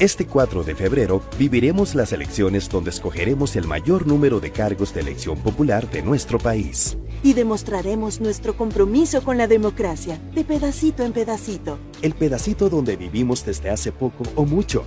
[0.00, 5.02] Este 4 de febrero viviremos las elecciones donde escogeremos el mayor número de cargos de
[5.02, 11.12] elección popular de nuestro país y demostraremos nuestro compromiso con la democracia, de pedacito en
[11.12, 11.78] pedacito.
[12.00, 14.84] El pedacito donde vivimos desde hace poco o mucho,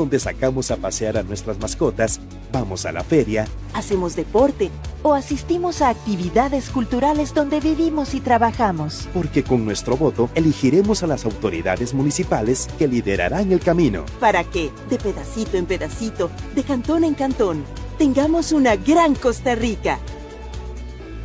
[0.00, 2.20] donde sacamos a pasear a nuestras mascotas,
[2.52, 4.70] vamos a la feria, hacemos deporte
[5.02, 9.08] o asistimos a actividades culturales donde vivimos y trabajamos.
[9.12, 14.06] Porque con nuestro voto elegiremos a las autoridades municipales que liderarán el camino.
[14.18, 17.62] Para que, de pedacito en pedacito, de cantón en cantón,
[17.98, 19.98] tengamos una gran Costa Rica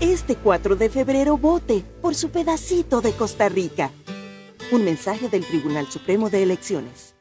[0.01, 3.91] este 4 de febrero vote por su pedacito de Costa Rica.
[4.73, 7.14] Un mensaje del Tribunal Supremo de Elecciones.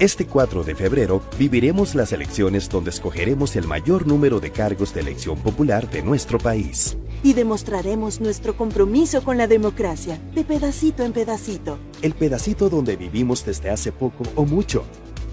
[0.00, 5.02] Este 4 de febrero viviremos las elecciones donde escogeremos el mayor número de cargos de
[5.02, 6.96] elección popular de nuestro país.
[7.22, 11.78] Y demostraremos nuestro compromiso con la democracia, de pedacito en pedacito.
[12.02, 14.84] El pedacito donde vivimos desde hace poco o mucho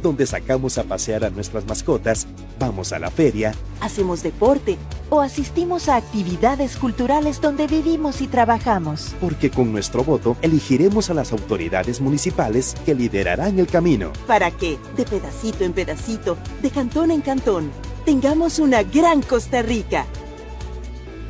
[0.03, 2.27] donde sacamos a pasear a nuestras mascotas,
[2.59, 4.77] vamos a la feria, hacemos deporte
[5.11, 9.13] o asistimos a actividades culturales donde vivimos y trabajamos.
[9.19, 14.13] Porque con nuestro voto elegiremos a las autoridades municipales que liderarán el camino.
[14.25, 17.71] Para que, de pedacito en pedacito, de cantón en cantón,
[18.05, 20.05] tengamos una gran Costa Rica.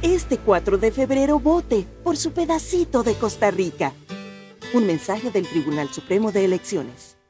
[0.03, 3.93] Este 4 de febrero vote por su pedacito de Costa Rica.
[4.75, 7.20] Un mensaje del Tribunal Supremo de Elecciones.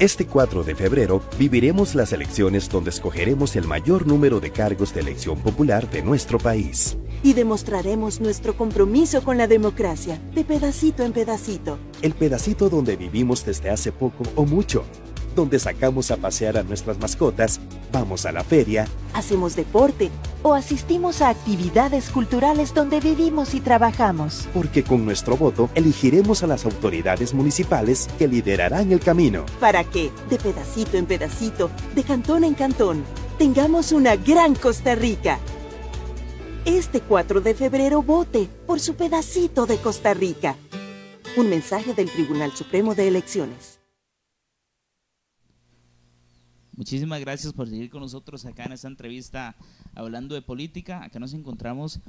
[0.00, 5.00] Este 4 de febrero viviremos las elecciones donde escogeremos el mayor número de cargos de
[5.00, 6.98] elección popular de nuestro país.
[7.22, 11.78] Y demostraremos nuestro compromiso con la democracia, de pedacito en pedacito.
[12.02, 14.84] El pedacito donde vivimos desde hace poco o mucho
[15.34, 17.60] donde sacamos a pasear a nuestras mascotas,
[17.92, 20.10] vamos a la feria, hacemos deporte
[20.42, 24.46] o asistimos a actividades culturales donde vivimos y trabajamos.
[24.52, 29.46] Porque con nuestro voto elegiremos a las autoridades municipales que liderarán el camino.
[29.60, 33.04] Para que, de pedacito en pedacito, de cantón en cantón,
[33.38, 35.38] tengamos una gran Costa Rica.
[36.64, 40.56] Este 4 de febrero vote por su pedacito de Costa Rica.
[41.36, 43.73] Un mensaje del Tribunal Supremo de Elecciones.
[46.76, 49.54] Muchísimas gracias por seguir con nosotros acá en esta entrevista
[49.94, 51.04] hablando de política.
[51.04, 52.00] Acá nos encontramos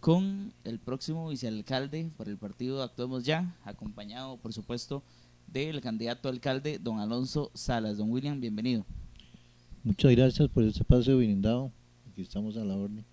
[0.00, 5.04] con el próximo vicealcalde por el partido Actuemos Ya, acompañado por supuesto
[5.46, 7.98] del candidato alcalde don Alonso Salas.
[7.98, 8.84] Don William, bienvenido.
[9.84, 11.70] Muchas gracias por este paseo brindado.
[12.10, 13.04] Aquí estamos a la orden.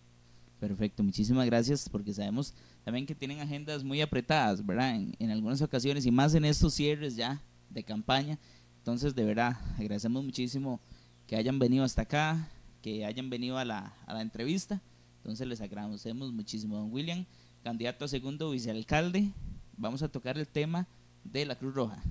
[0.60, 4.96] Perfecto, muchísimas gracias porque sabemos también que tienen agendas muy apretadas, ¿verdad?
[4.96, 8.40] En, en algunas ocasiones y más en estos cierres ya de campaña.
[8.80, 10.80] Entonces, de verdad, agradecemos muchísimo
[11.28, 12.50] que hayan venido hasta acá,
[12.82, 14.82] que hayan venido a la, a la entrevista.
[15.18, 17.26] Entonces les agradecemos muchísimo, don William,
[17.64, 19.32] candidato a segundo vicealcalde.
[19.78, 20.88] Vamos a tocar el tema
[21.24, 22.02] de la Cruz Roja.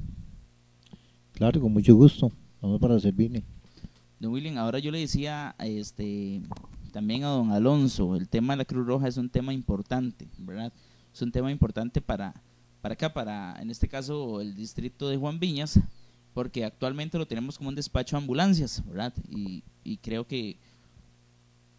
[1.33, 2.31] Claro, con mucho gusto.
[2.61, 3.45] Vamos para servirle.
[4.19, 6.43] Don William, ahora yo le decía este,
[6.93, 10.73] también a don Alonso, el tema de la Cruz Roja es un tema importante, ¿verdad?
[11.12, 12.35] Es un tema importante para,
[12.81, 15.81] para acá, para en este caso el distrito de Juan Viñas,
[16.35, 19.14] porque actualmente lo tenemos como un despacho de ambulancias, ¿verdad?
[19.30, 19.62] Y,
[20.03, 20.59] creo que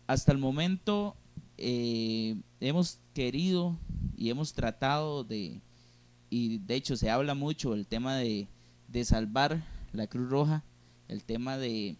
[0.07, 1.15] hasta el momento
[1.57, 3.77] eh, hemos querido
[4.15, 5.59] y hemos tratado de,
[6.29, 8.47] y de hecho se habla mucho el tema de,
[9.03, 10.63] salvar la Cruz Roja,
[11.09, 11.97] el tema de,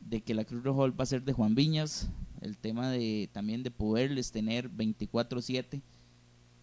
[0.00, 2.08] de, que la Cruz Roja va a ser de Juan Viñas,
[2.40, 5.80] el tema de también de poderles tener 24/7,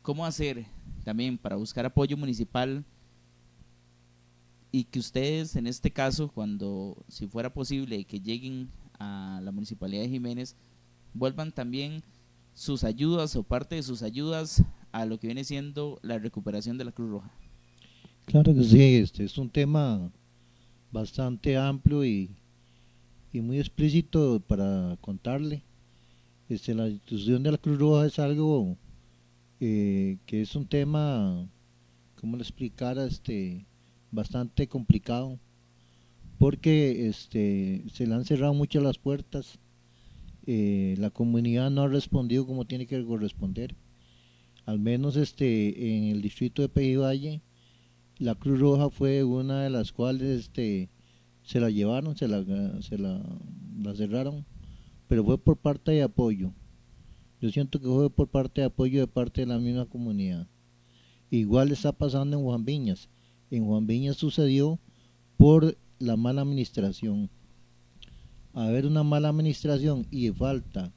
[0.01, 0.65] cómo hacer
[1.05, 2.83] también para buscar apoyo municipal
[4.71, 8.69] y que ustedes en este caso, cuando si fuera posible que lleguen
[8.99, 10.55] a la Municipalidad de Jiménez,
[11.13, 12.03] vuelvan también
[12.53, 16.85] sus ayudas o parte de sus ayudas a lo que viene siendo la recuperación de
[16.85, 17.31] la Cruz Roja.
[18.25, 20.11] Claro que sí, este es un tema
[20.91, 22.29] bastante amplio y,
[23.33, 25.63] y muy explícito para contarle.
[26.47, 28.77] Este, la institución de la Cruz Roja es algo
[29.59, 31.49] eh, que es un tema,
[32.19, 33.05] ¿cómo le explicara?
[33.05, 33.65] Este,
[34.11, 35.39] bastante complicado
[36.41, 39.59] porque este, se le han cerrado mucho las puertas,
[40.47, 43.75] eh, la comunidad no ha respondido como tiene que corresponder.
[44.65, 47.41] Al menos este, en el distrito de Pejivalle,
[48.17, 50.89] la Cruz Roja fue una de las cuales este,
[51.43, 52.43] se la llevaron, se, la,
[52.81, 53.21] se la
[53.95, 54.43] cerraron,
[55.07, 56.53] pero fue por parte de apoyo.
[57.39, 60.47] Yo siento que fue por parte de apoyo de parte de la misma comunidad.
[61.29, 63.09] Igual está pasando en Juan Viñas
[63.51, 64.79] en Juan Viña sucedió
[65.37, 67.29] por la mala administración.
[68.53, 70.91] Haber una mala administración y falta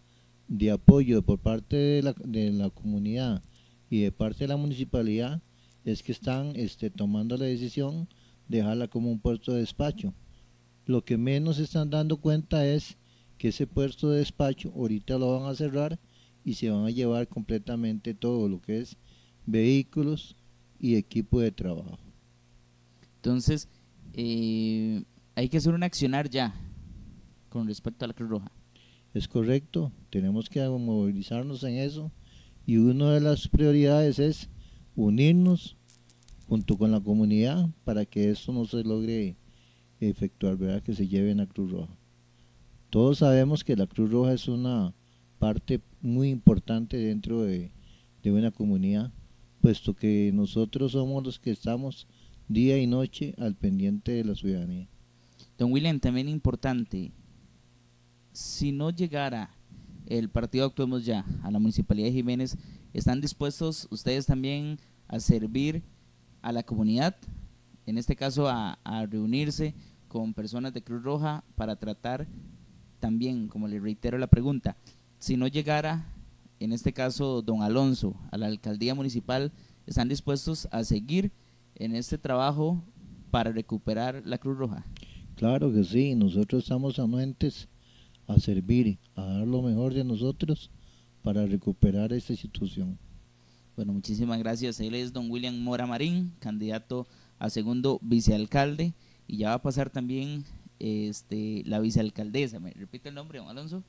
[0.48, 3.42] de apoyo por parte de la, comunidad
[3.90, 5.42] y de parte de la municipalidad
[5.84, 8.08] es que están este, tomando la decisión
[8.48, 10.14] de dejarla como un puesto de despacho.
[10.86, 12.96] Lo que menos están dando cuenta es
[13.38, 15.98] que ese puesto de despacho ahorita lo van a cerrar
[16.44, 18.96] y se van a llevar completamente todo lo que es
[19.46, 20.36] vehículos
[20.78, 22.03] y equipo de trabajo.
[23.24, 23.70] Entonces,
[24.12, 25.02] eh,
[25.34, 26.54] hay que hacer un accionar ya
[27.48, 28.52] con respecto a la Cruz Roja.
[29.14, 32.12] Es correcto, tenemos que movilizarnos en eso
[32.66, 34.50] y una de las prioridades es
[34.94, 35.78] unirnos
[36.48, 39.36] junto con la comunidad para que esto no se logre
[40.00, 40.82] efectuar, ¿verdad?
[40.82, 41.96] que se lleve en la Cruz Roja.
[42.90, 44.92] Todos sabemos que la Cruz Roja es una
[45.38, 47.72] parte muy importante dentro de,
[48.22, 49.14] de una comunidad,
[49.62, 52.06] puesto que nosotros somos los que estamos
[52.48, 54.88] día y noche al pendiente de la ciudadanía.
[55.56, 57.12] Don William, también importante,
[58.32, 59.50] si no llegara
[60.06, 62.56] el partido Actuemos Ya a la Municipalidad de Jiménez,
[62.92, 64.78] ¿están dispuestos ustedes también
[65.08, 65.82] a servir
[66.42, 67.16] a la comunidad?
[67.86, 69.74] En este caso, a, a reunirse
[70.08, 72.26] con personas de Cruz Roja para tratar
[73.00, 74.76] también, como le reitero la pregunta,
[75.18, 76.12] si no llegara,
[76.60, 79.52] en este caso, don Alonso, a la alcaldía municipal,
[79.86, 81.32] ¿están dispuestos a seguir
[81.76, 82.82] en este trabajo
[83.30, 84.84] para recuperar la Cruz Roja?
[85.36, 87.68] Claro que sí, nosotros estamos anuentes
[88.26, 90.70] a servir, a dar lo mejor de nosotros
[91.22, 92.98] para recuperar esta institución.
[93.76, 94.78] Bueno, muchísimas gracias.
[94.78, 97.08] Él es don William Mora Marín, candidato
[97.38, 98.94] a segundo vicealcalde,
[99.26, 100.44] y ya va a pasar también
[100.78, 102.60] este, la vicealcaldesa.
[102.60, 103.82] ¿Me repite el nombre, don Alonso?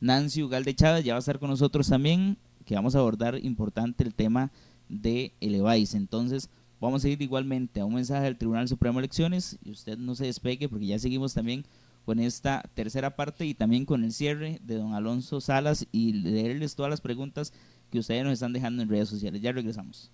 [0.00, 4.04] Nancy Ugalde Chávez ya va a estar con nosotros también, que vamos a abordar importante
[4.04, 4.50] el tema
[4.92, 5.94] de Elevais.
[5.94, 6.48] Entonces,
[6.80, 10.14] vamos a ir igualmente a un mensaje del Tribunal Supremo de Elecciones y usted no
[10.14, 11.64] se despegue porque ya seguimos también
[12.04, 16.74] con esta tercera parte y también con el cierre de don Alonso Salas y leerles
[16.74, 17.52] todas las preguntas
[17.90, 19.40] que ustedes nos están dejando en redes sociales.
[19.40, 20.10] Ya regresamos.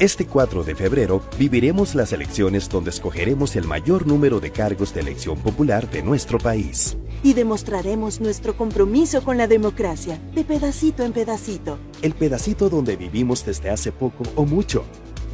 [0.00, 5.00] Este 4 de febrero viviremos las elecciones donde escogeremos el mayor número de cargos de
[5.00, 6.96] elección popular de nuestro país.
[7.24, 11.78] Y demostraremos nuestro compromiso con la democracia, de pedacito en pedacito.
[12.00, 14.84] El pedacito donde vivimos desde hace poco o mucho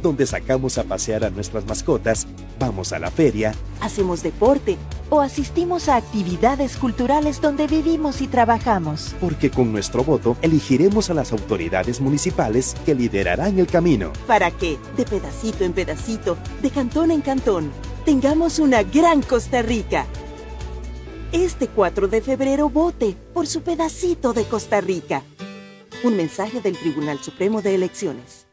[0.05, 2.27] donde sacamos a pasear a nuestras mascotas,
[2.59, 4.77] vamos a la feria, hacemos deporte
[5.09, 9.15] o asistimos a actividades culturales donde vivimos y trabajamos.
[9.19, 14.13] Porque con nuestro voto elegiremos a las autoridades municipales que liderarán el camino.
[14.27, 17.71] Para que, de pedacito en pedacito, de cantón en cantón,
[18.05, 20.05] tengamos una gran Costa Rica.
[21.31, 25.23] Este 4 de febrero vote por su pedacito de Costa Rica.
[26.03, 28.44] Un mensaje del Tribunal Supremo de Elecciones.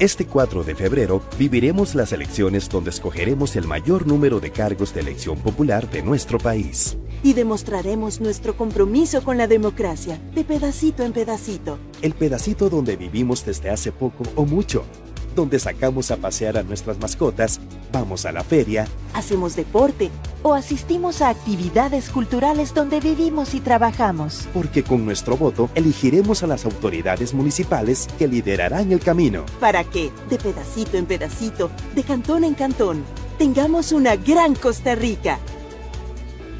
[0.00, 5.02] Este 4 de febrero viviremos las elecciones donde escogeremos el mayor número de cargos de
[5.02, 6.96] elección popular de nuestro país.
[7.22, 11.78] Y demostraremos nuestro compromiso con la democracia, de pedacito en pedacito.
[12.00, 14.86] El pedacito donde vivimos desde hace poco o mucho
[15.34, 17.60] donde sacamos a pasear a nuestras mascotas,
[17.92, 20.10] vamos a la feria, hacemos deporte
[20.42, 24.48] o asistimos a actividades culturales donde vivimos y trabajamos.
[24.54, 29.44] Porque con nuestro voto elegiremos a las autoridades municipales que liderarán el camino.
[29.60, 33.04] Para que, de pedacito en pedacito, de cantón en cantón,
[33.38, 35.38] tengamos una gran Costa Rica.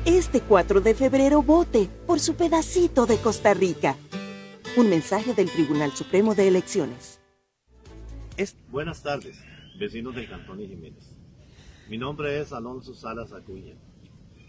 [0.04, 3.96] Este 4 de febrero vote por su pedacito de Costa Rica.
[4.76, 7.19] Un mensaje del Tribunal Supremo de Elecciones.
[8.70, 9.38] Buenas tardes,
[9.78, 11.14] vecinos del Cantón de Jiménez.
[11.90, 13.74] Mi nombre es Alonso Salas Acuña.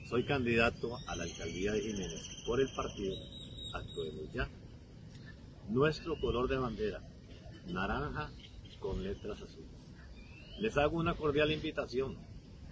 [0.07, 3.17] Soy candidato a la alcaldía de Jiménez por el partido
[3.73, 4.47] Actuemos Ya.
[5.67, 7.01] Nuestro color de bandera,
[7.67, 8.31] naranja
[8.79, 9.67] con letras azules.
[10.57, 12.15] Les hago una cordial invitación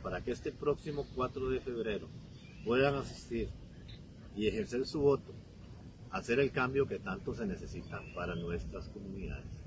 [0.01, 2.07] para que este próximo 4 de febrero
[2.63, 3.49] puedan asistir
[4.37, 5.33] y ejercer su voto,
[6.11, 9.58] hacer el cambio que tanto se necesita para nuestras comunidades.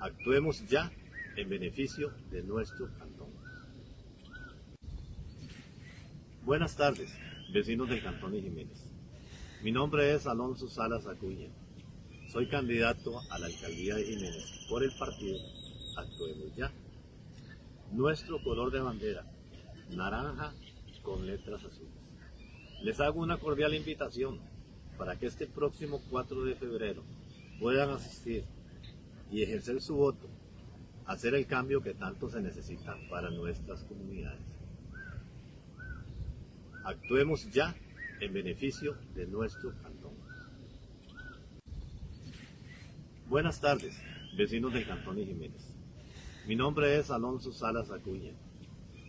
[0.00, 0.90] Actuemos ya
[1.36, 3.28] en beneficio de nuestro cantón.
[6.42, 7.14] Buenas tardes,
[7.52, 8.82] vecinos del Cantón de Jiménez.
[9.62, 11.48] Mi nombre es Alonso Salas Acuña.
[12.28, 15.38] Soy candidato a la alcaldía de Jiménez por el partido
[15.98, 16.72] Actuemos Ya.
[17.92, 19.26] Nuestro color de bandera,
[19.90, 20.54] naranja
[21.02, 21.92] con letras azules.
[22.82, 24.40] Les hago una cordial invitación
[24.96, 27.02] para que este próximo 4 de febrero
[27.58, 28.44] puedan asistir
[29.30, 30.28] y ejercer su voto,
[31.06, 34.40] hacer el cambio que tanto se necesita para nuestras comunidades.
[36.84, 37.74] Actuemos ya
[38.20, 40.12] en beneficio de nuestro cantón.
[43.28, 43.96] Buenas tardes,
[44.36, 45.76] vecinos del Cantón de Jiménez.
[46.46, 48.32] Mi nombre es Alonso Salas Acuña.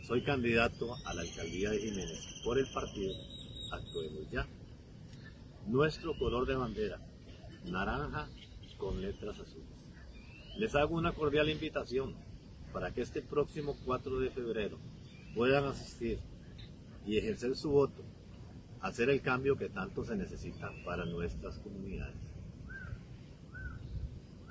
[0.04, 3.14] Soy candidato a la alcaldía de Jiménez por el partido
[3.72, 4.46] Actuemos Ya.
[5.68, 7.00] Nuestro color de bandera,
[7.66, 8.28] naranja
[8.78, 9.71] con letras azules.
[10.58, 12.14] Les hago una cordial invitación
[12.74, 14.78] para que este próximo 4 de febrero
[15.34, 16.20] puedan asistir
[17.06, 18.04] y ejercer su voto,
[18.82, 22.16] hacer el cambio que tanto se necesita para nuestras comunidades.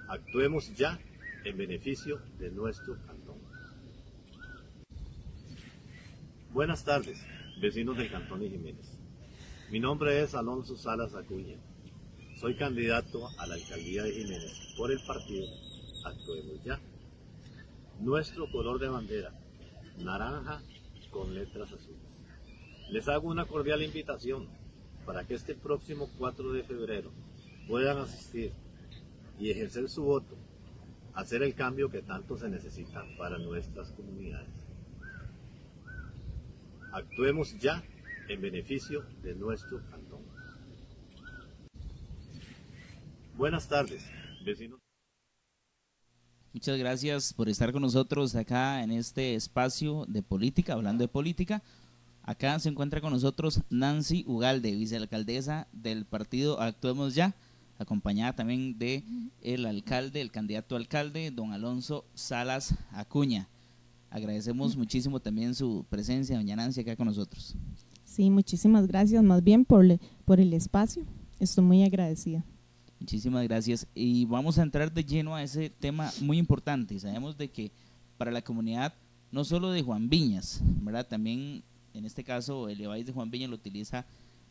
[0.09, 0.98] Actuemos ya
[1.44, 3.38] en beneficio de nuestro cantón.
[6.53, 7.24] Buenas tardes,
[7.61, 8.98] vecinos del Cantón de Jiménez.
[9.70, 11.57] Mi nombre es Alonso Salas Acuña.
[12.36, 15.46] Soy candidato a la alcaldía de Jiménez por el partido
[16.05, 16.80] actuemos ya.
[18.01, 19.32] Nuestro color de bandera,
[19.98, 20.62] naranja
[21.11, 22.01] con letras azules.
[22.90, 24.48] Les hago una cordial invitación
[25.05, 27.12] para que este próximo 4 de febrero
[27.68, 28.53] puedan asistir
[29.38, 30.36] y ejercer su voto,
[31.14, 34.66] hacer el cambio que tanto se necesita para nuestras comunidades.
[36.92, 37.82] Actuemos ya
[38.28, 40.20] en beneficio de nuestro cantón.
[43.36, 44.05] Buenas tardes,
[44.44, 44.79] vecinos.
[46.53, 51.62] Muchas gracias por estar con nosotros acá en este espacio de política, hablando de política.
[52.24, 57.36] Acá se encuentra con nosotros Nancy Ugalde, vicealcaldesa del partido Actuemos Ya,
[57.78, 59.05] acompañada también de
[59.42, 63.48] el alcalde, el candidato alcalde, don Alonso Salas Acuña.
[64.11, 67.55] Agradecemos muchísimo también su presencia, doña Nancy, acá con nosotros.
[68.03, 69.86] Sí, muchísimas gracias más bien por,
[70.24, 71.05] por el espacio.
[71.38, 72.44] Estoy muy agradecida.
[73.01, 73.86] Muchísimas gracias.
[73.94, 77.01] Y vamos a entrar de lleno a ese tema muy importante.
[77.01, 77.72] Sabemos de que
[78.18, 78.92] para la comunidad,
[79.32, 81.09] no solo de Juan Viñas, ¿verdad?
[81.09, 84.05] También, en este caso, el EVAIS de Juan Viñas lo utiliza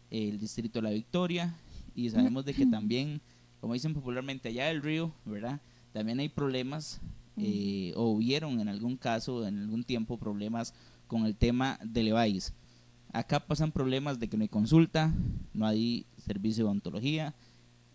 [0.09, 1.55] el distrito de La Victoria.
[1.93, 3.21] Y sabemos de que también,
[3.61, 5.61] como dicen popularmente, allá del río, ¿verdad?
[5.93, 7.01] También hay problemas,
[7.37, 10.73] eh, o hubieron en algún caso, en algún tiempo, problemas
[11.05, 12.53] con el tema del EVAIS.
[13.13, 15.13] Acá pasan problemas de que no hay consulta,
[15.53, 17.35] no hay servicio de odontología,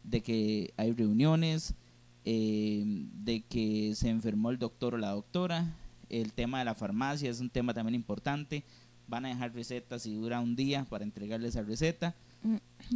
[0.05, 1.75] de que hay reuniones,
[2.25, 5.75] eh, de que se enfermó el doctor o la doctora.
[6.09, 8.63] El tema de la farmacia es un tema también importante.
[9.09, 12.15] Van a dejar recetas y dura un día para entregarles esa receta.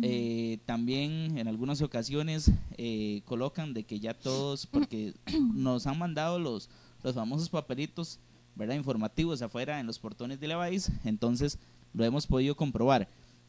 [0.02, 5.14] Eh, también en algunas ocasiones eh, colocan de que ya todos, porque
[5.54, 6.68] nos han mandado los,
[7.02, 8.20] los famosos papelitos
[8.54, 8.74] ¿verdad?
[8.74, 11.58] informativos afuera en los portones de la país, entonces
[11.94, 13.08] lo hemos podido comprobar.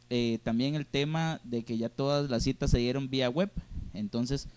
[0.10, 3.51] Eh, también el tema de que ya todas las citas se dieron vía web,
[3.93, 4.47] entonces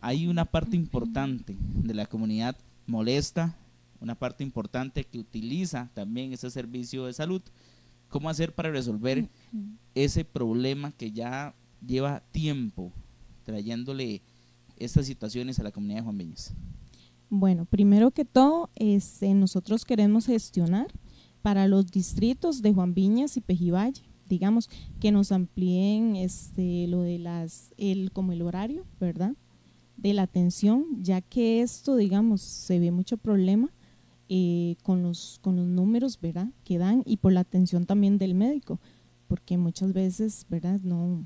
[0.00, 2.56] hay una parte importante de la comunidad
[2.86, 3.56] molesta,
[4.00, 7.42] una parte importante que utiliza también ese servicio de salud.
[8.08, 9.28] ¿Cómo hacer para resolver
[9.94, 11.54] ese problema que ya
[11.84, 12.92] lleva tiempo
[13.44, 14.22] trayéndole
[14.76, 16.54] estas situaciones a la comunidad de Juan Viñas?
[17.28, 20.86] Bueno, primero que todo, este, nosotros queremos gestionar
[21.42, 24.68] para los distritos de Juan Viñas y Pejivalle, digamos,
[25.00, 29.34] que nos amplíen este, lo de las, el, como el horario, ¿verdad?
[29.96, 33.72] De la atención, ya que esto, digamos, se ve mucho problema
[34.28, 36.48] eh, con, los, con los números, ¿verdad?
[36.64, 38.80] Que dan y por la atención también del médico,
[39.28, 40.80] porque muchas veces, ¿verdad?
[40.82, 41.24] No,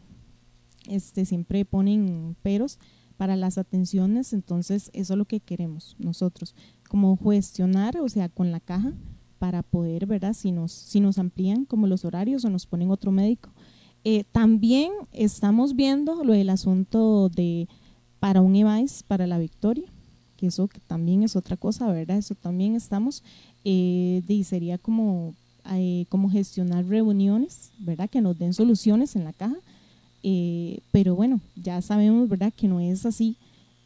[0.87, 2.79] este, siempre ponen peros
[3.17, 6.55] para las atenciones, entonces eso es lo que queremos nosotros,
[6.89, 8.95] como gestionar, o sea, con la caja,
[9.41, 10.35] para poder, ¿verdad?
[10.35, 13.51] Si nos, si nos amplían como los horarios o nos ponen otro médico.
[14.05, 17.67] Eh, también estamos viendo lo del asunto de
[18.21, 19.87] para un EVAIS, para la victoria,
[20.37, 22.19] que eso también es otra cosa, ¿verdad?
[22.19, 23.25] Eso también estamos,
[23.65, 25.35] eh, y sería como,
[25.73, 28.09] eh, como gestionar reuniones, ¿verdad?
[28.09, 29.57] Que nos den soluciones en la caja,
[30.23, 32.53] eh, pero bueno, ya sabemos, ¿verdad?
[32.55, 33.37] Que no es así,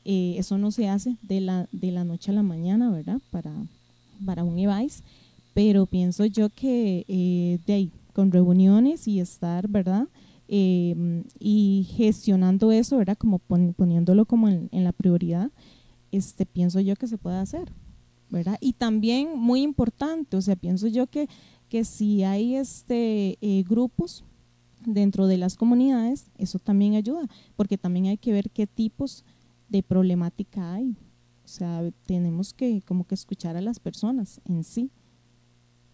[0.05, 3.21] eso no se hace de la, de la noche a la mañana, ¿verdad?
[3.31, 3.53] Para,
[4.27, 5.03] para un EVAIS
[5.55, 10.09] pero pienso yo que eh, de ahí, con reuniones y estar, ¿verdad?
[10.49, 13.17] Em, y gestionando eso, ¿verdad?
[13.17, 15.51] Como poniéndolo como en, la prioridad,
[16.13, 17.73] este, pienso yo que se puede hacer,
[18.31, 18.59] ¿verdad?
[18.61, 21.29] Y también muy importante, o sea, pienso yo que,
[21.69, 24.25] que si hay este, eh, grupos
[24.85, 29.25] dentro de las comunidades, eso también ayuda, porque también hay que ver qué tipos
[29.69, 30.97] de problemática hay.
[31.45, 34.91] O sea, tenemos que como que escuchar a las personas en sí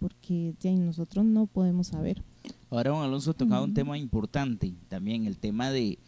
[0.00, 2.24] porque ya nosotros no podemos saber.
[2.70, 5.98] Ahora, don Alonso, ha tocado un tema importante también, el tema de,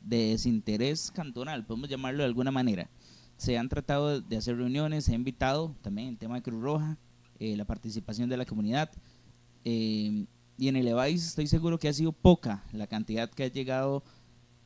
[0.00, 2.88] desinterés cantonal, podemos llamarlo de alguna manera.
[3.36, 6.96] Se han tratado de hacer reuniones, se ha invitado también el tema de Cruz Roja,
[7.38, 8.90] eh, la participación de la comunidad.
[9.64, 10.26] Eh,
[10.56, 14.04] y en el EVAIS estoy seguro que ha sido poca la cantidad que ha llegado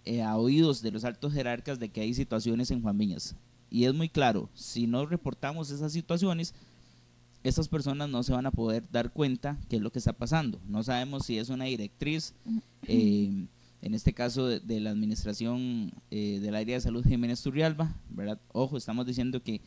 [0.05, 3.37] eh, a oídos de los altos jerarcas de que hay situaciones en Juan Viñas.
[3.70, 6.55] Y es muy claro, si no reportamos esas situaciones,
[7.45, 10.59] estas personas no se van a poder dar cuenta qué es lo que está pasando.
[10.66, 12.34] No sabemos si es una directriz,
[12.88, 13.47] eh,
[13.82, 18.40] en este caso de, la administración eh, del área de salud Jiménez Turrialba, ¿verdad?
[18.53, 19.61] Ojo, estamos diciendo que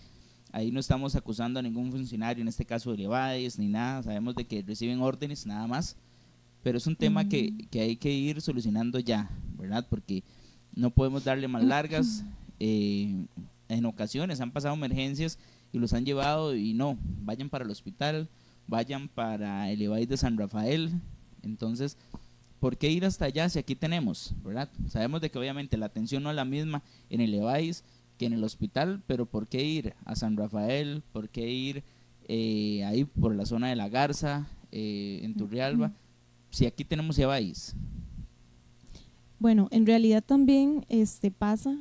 [0.52, 4.34] ahí no estamos acusando a ningún funcionario, en este caso de Levades ni nada, sabemos
[4.34, 5.96] de que reciben órdenes nada más,
[6.64, 9.86] pero es un tema que, que, hay que ir solucionando ya, ¿verdad?
[9.88, 10.24] Porque
[10.74, 12.24] no podemos darle más largas.
[12.60, 13.28] Eh,
[13.70, 15.38] en ocasiones han pasado emergencias
[15.78, 18.28] y los han llevado y no, vayan para el hospital,
[18.68, 20.92] vayan para el EVAIS de San Rafael.
[21.44, 21.98] Entonces,
[22.60, 24.70] ¿por qué ir hasta allá si aquí tenemos, verdad?
[24.88, 27.84] Sabemos de que obviamente la atención no es la misma en el EVAIS
[28.18, 31.04] que en el hospital, pero ¿por qué ir a San Rafael?
[31.14, 31.84] ¿Por qué ir
[32.28, 35.94] eh, ahí por la zona de la Garza, eh, en Turrialba,
[36.50, 37.76] si aquí tenemos EVAIS?
[39.40, 41.78] Bueno, en realidad también este pasa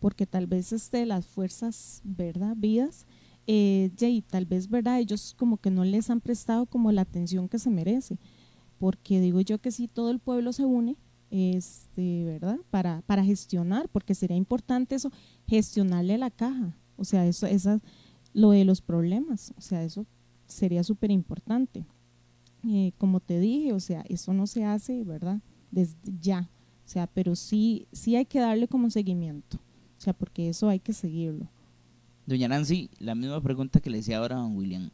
[0.00, 2.54] porque tal vez este, las fuerzas, ¿verdad?
[2.56, 3.06] Vidas,
[3.46, 5.00] eh, y tal vez, ¿verdad?
[5.00, 8.18] Ellos como que no les han prestado como la atención que se merece,
[8.78, 10.96] porque digo yo que si todo el pueblo se une,
[11.30, 12.58] este, ¿verdad?
[12.70, 15.10] Para, para gestionar, porque sería importante eso,
[15.46, 17.80] gestionarle la caja, o sea, eso, esa,
[18.32, 20.06] lo de los problemas, o sea, eso
[20.46, 21.84] sería súper importante.
[22.68, 25.40] Eh, como te dije, o sea, eso no se hace, ¿verdad?
[25.70, 26.50] Desde ya,
[26.84, 30.80] o sea, pero sí, sí hay que darle como seguimiento, o sea, porque eso hay
[30.80, 31.48] que seguirlo.
[32.30, 34.90] Doña Nancy, la misma pregunta que le decía ahora a don William.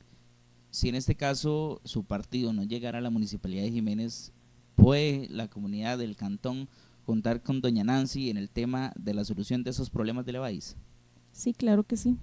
[0.71, 4.33] Si en este caso su partido no llegara a la municipalidad de Jiménez,
[4.75, 6.67] ¿puede la comunidad del cantón
[7.05, 10.79] contar con Doña Nancy en el tema de la solución de esos problemas de Leváis?
[11.33, 12.17] Sí, claro que sí.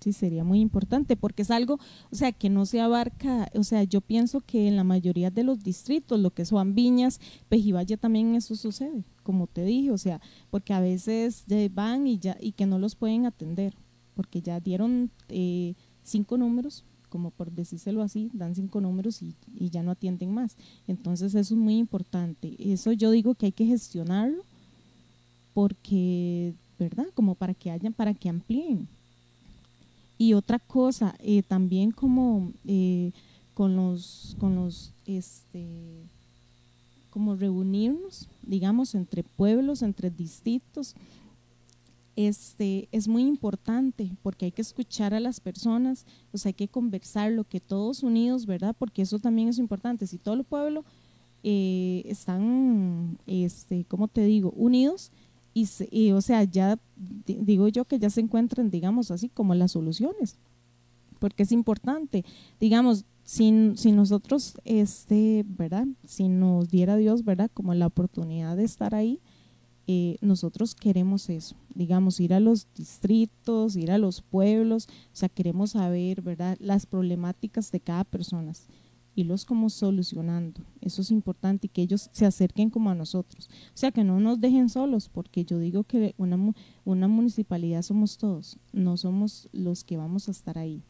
[0.00, 1.78] Sí, sería muy importante porque es algo,
[2.10, 5.44] o sea, que no se abarca, o sea, yo pienso que en la mayoría de
[5.44, 7.20] los distritos, lo que son Viñas,
[7.50, 12.38] Pejivalle también eso sucede, como te dije, o sea, porque a veces van y ya
[12.40, 13.76] y que no los pueden atender,
[14.14, 19.34] porque ya dieron eh, cinco números, como por decírselo así, dan cinco números y,
[19.70, 20.56] ya no atienden más.
[20.86, 22.56] Entonces eso es muy importante.
[22.58, 24.44] Eso yo digo que hay que gestionarlo
[25.54, 27.06] porque, ¿verdad?
[27.14, 28.88] Como para que hayan, para que amplíen
[30.22, 33.10] y otra cosa, eh, también como eh,
[33.54, 36.08] con los, con los, este,
[37.10, 40.94] como reunirnos, digamos, entre pueblos, entre distritos,
[42.16, 47.32] este, es muy importante porque hay que escuchar a las personas, pues hay que conversar
[47.32, 48.76] lo que todos unidos, ¿verdad?
[48.78, 50.06] Porque eso también es importante.
[50.06, 50.84] Si todo el pueblo
[51.42, 55.10] eh, están, este, ¿cómo te digo?, unidos,
[55.54, 60.38] y, o sea, ya digo yo que ya se encuentran, digamos así, como las soluciones,
[61.18, 62.24] porque es importante,
[62.58, 65.86] digamos, si, si nosotros, este, ¿verdad?
[66.04, 67.50] Si nos diera Dios, ¿verdad?
[67.52, 69.20] Como la oportunidad de estar ahí,
[69.86, 75.28] eh, nosotros queremos eso, digamos, ir a los distritos, ir a los pueblos, o sea,
[75.28, 76.56] queremos saber, ¿verdad?
[76.60, 78.52] Las problemáticas de cada persona
[79.16, 80.62] los como solucionando.
[80.80, 83.48] Eso es importante y que ellos se acerquen como a nosotros.
[83.68, 86.52] O sea, que no nos dejen solos, porque yo digo que una,
[86.84, 90.82] una municipalidad somos todos, no somos los que vamos a estar ahí.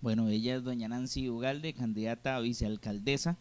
[0.00, 3.38] Bueno, ella es doña Nancy Ugalde, candidata a vicealcaldesa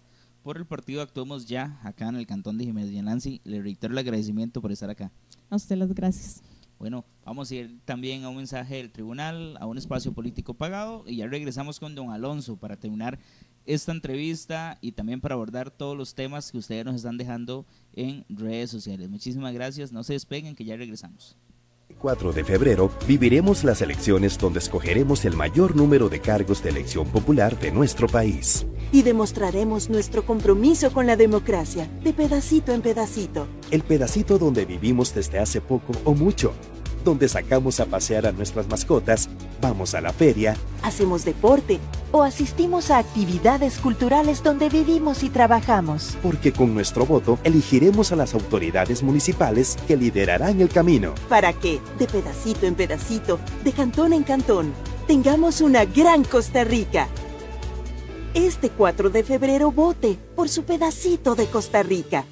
[0.47, 2.89] por el partido Actuemos Ya, acá en el Cantón de Jiménez.
[2.89, 5.11] Doña Nancy, le reitero el agradecimiento por estar acá.
[5.49, 6.41] A usted las gracias.
[6.79, 11.03] Bueno, vamos a ir también a un mensaje del tribunal, a un espacio político pagado
[11.05, 13.19] y ya regresamos con don Alonso para terminar
[13.65, 18.23] esta entrevista y también para abordar todos los temas que ustedes nos están dejando en
[18.29, 19.09] redes sociales.
[19.09, 21.35] Muchísimas gracias, no se despeguen que ya regresamos.
[21.99, 27.07] 4 de febrero viviremos las elecciones donde escogeremos el mayor número de cargos de elección
[27.07, 28.67] popular de nuestro país.
[28.91, 33.47] Y demostraremos nuestro compromiso con la democracia, de pedacito en pedacito.
[33.71, 36.53] El pedacito donde vivimos desde hace poco o mucho
[37.03, 39.29] donde sacamos a pasear a nuestras mascotas,
[39.61, 41.79] vamos a la feria, hacemos deporte
[42.11, 46.17] o asistimos a actividades culturales donde vivimos y trabajamos.
[46.23, 51.13] Porque con nuestro voto elegiremos a las autoridades municipales que liderarán el camino.
[51.29, 54.73] Para que, de pedacito en pedacito, de cantón en cantón,
[55.07, 57.07] tengamos una gran Costa Rica.
[58.33, 62.25] Este 4 de febrero vote por su pedacito de Costa Rica.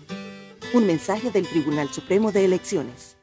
[0.73, 3.14] Un mensaje del Tribunal Supremo de Elecciones.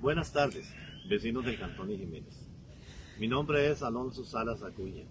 [0.00, 0.74] Buenas tardes,
[1.10, 2.48] vecinos del Cantón de Jiménez.
[3.18, 5.04] Mi nombre es Alonso Salas Acuña.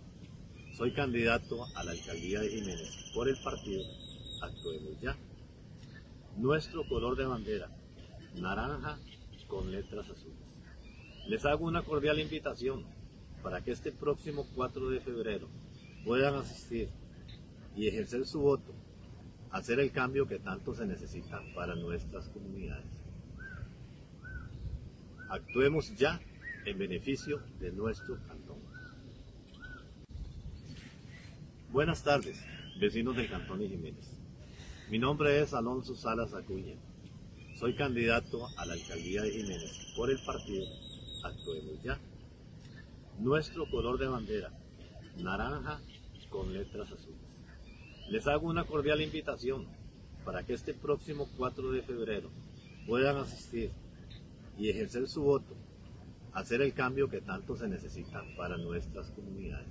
[0.74, 3.84] Soy candidato a la alcaldía de Jiménez por el partido
[4.42, 5.16] Actuemos Ya.
[6.38, 7.70] Nuestro color de bandera,
[8.34, 8.98] naranja
[9.48, 10.60] con letras azules.
[11.28, 12.84] Les hago una cordial invitación
[13.44, 15.50] para que este próximo 4 de febrero
[16.04, 16.90] puedan asistir
[17.76, 18.74] y ejercer su voto,
[19.52, 22.99] hacer el cambio que tanto se necesita para nuestras comunidades.
[25.30, 26.20] Actuemos ya
[26.66, 28.58] en beneficio de nuestro cantón.
[31.72, 32.44] Buenas tardes,
[32.80, 34.18] vecinos del Cantón de Jiménez.
[34.90, 36.74] Mi nombre es Alonso Salas Acuña.
[37.60, 40.66] Soy candidato a la alcaldía de Jiménez por el partido
[41.24, 42.00] Actuemos Ya.
[43.20, 44.52] Nuestro color de bandera,
[45.22, 45.80] naranja
[46.32, 47.20] con letras azules.
[48.10, 49.68] Les hago una cordial invitación
[50.26, 52.32] para que este próximo 4 de febrero
[52.88, 53.70] puedan asistir
[54.60, 55.56] y ejercer su voto,
[56.34, 59.70] hacer el cambio que tanto se necesita para nuestras comunidades.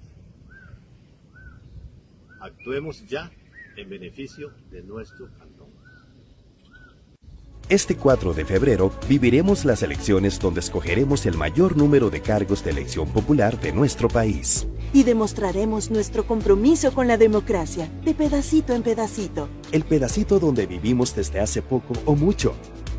[2.41, 3.31] Actuemos ya
[3.77, 5.69] en beneficio de nuestro cantón.
[7.69, 12.71] Este 4 de febrero viviremos las elecciones donde escogeremos el mayor número de cargos de
[12.71, 14.67] elección popular de nuestro país.
[14.95, 19.51] Y demostraremos nuestro compromiso con la democracia, de pedacito en pedacito.
[19.71, 22.55] El pedacito donde vivimos desde hace poco o mucho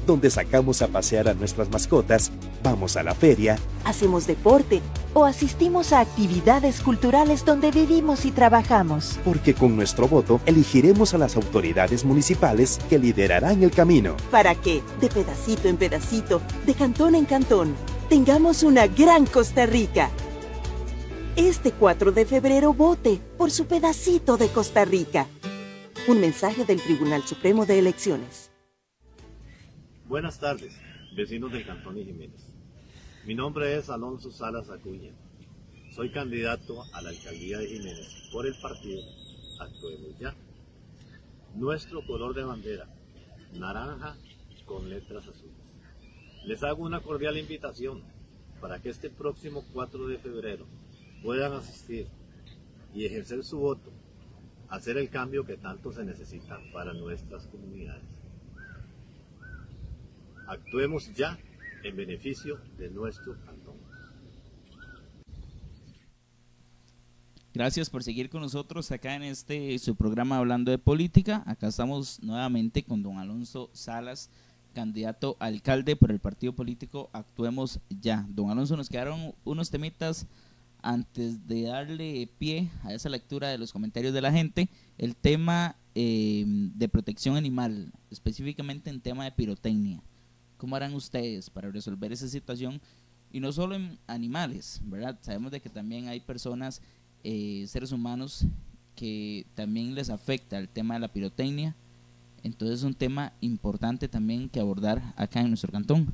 [0.09, 2.31] donde sacamos a pasear a nuestras mascotas,
[2.63, 4.81] vamos a la feria, hacemos deporte
[5.13, 9.19] o asistimos a actividades culturales donde vivimos y trabajamos.
[9.23, 14.17] porque con nuestro voto elegiremos a las autoridades municipales que liderarán el camino.
[14.31, 17.75] Para que, de pedacito en pedacito, de cantón en cantón,
[18.09, 20.09] tengamos una gran Costa Rica.
[21.35, 25.27] Este 4 de febrero vote por su pedacito de Costa Rica.
[26.07, 28.48] Un mensaje del Tribunal Supremo de Elecciones.
[30.09, 30.75] Buenas tardes,
[31.15, 32.41] vecinos del Cantón de Jiménez.
[33.27, 35.11] Mi nombre es Alonso Salas Acuña.
[35.91, 39.03] Soy candidato a la alcaldía de Jiménez por el partido
[39.59, 40.33] Actuemos Ya.
[41.53, 42.87] Nuestro color de bandera,
[43.53, 44.17] naranja
[44.65, 45.77] con letras azules.
[46.43, 48.01] Les hago una cordial invitación
[48.59, 50.65] para que este próximo 4 de febrero
[51.21, 52.07] puedan asistir
[52.95, 53.91] y ejercer su voto,
[54.69, 58.18] hacer el cambio que tanto se necesita para nuestras comunidades.
[60.49, 61.37] Actuemos ya
[61.83, 63.75] en beneficio de nuestro cantón.
[67.53, 71.43] Gracias por seguir con nosotros acá en este su programa Hablando de Política.
[71.45, 74.31] Acá estamos nuevamente con don Alonso Salas,
[74.73, 78.25] candidato a alcalde por el partido político Actuemos Ya.
[78.29, 80.25] Don Alonso, nos quedaron unos temitas
[80.81, 84.67] antes de darle pie a esa lectura de los comentarios de la gente.
[84.97, 90.01] El tema eh, de protección animal, específicamente en tema de pirotecnia.
[90.59, 92.81] ¿Cómo harán ustedes para resolver esa situación?
[93.31, 95.17] Y no solo en animales, ¿verdad?
[95.21, 96.81] Sabemos de que también hay personas,
[97.23, 98.45] eh, seres humanos,
[98.93, 101.73] que también les afecta el tema de la pirotecnia.
[102.43, 106.07] Entonces es un tema importante también que abordar acá en nuestro cantón.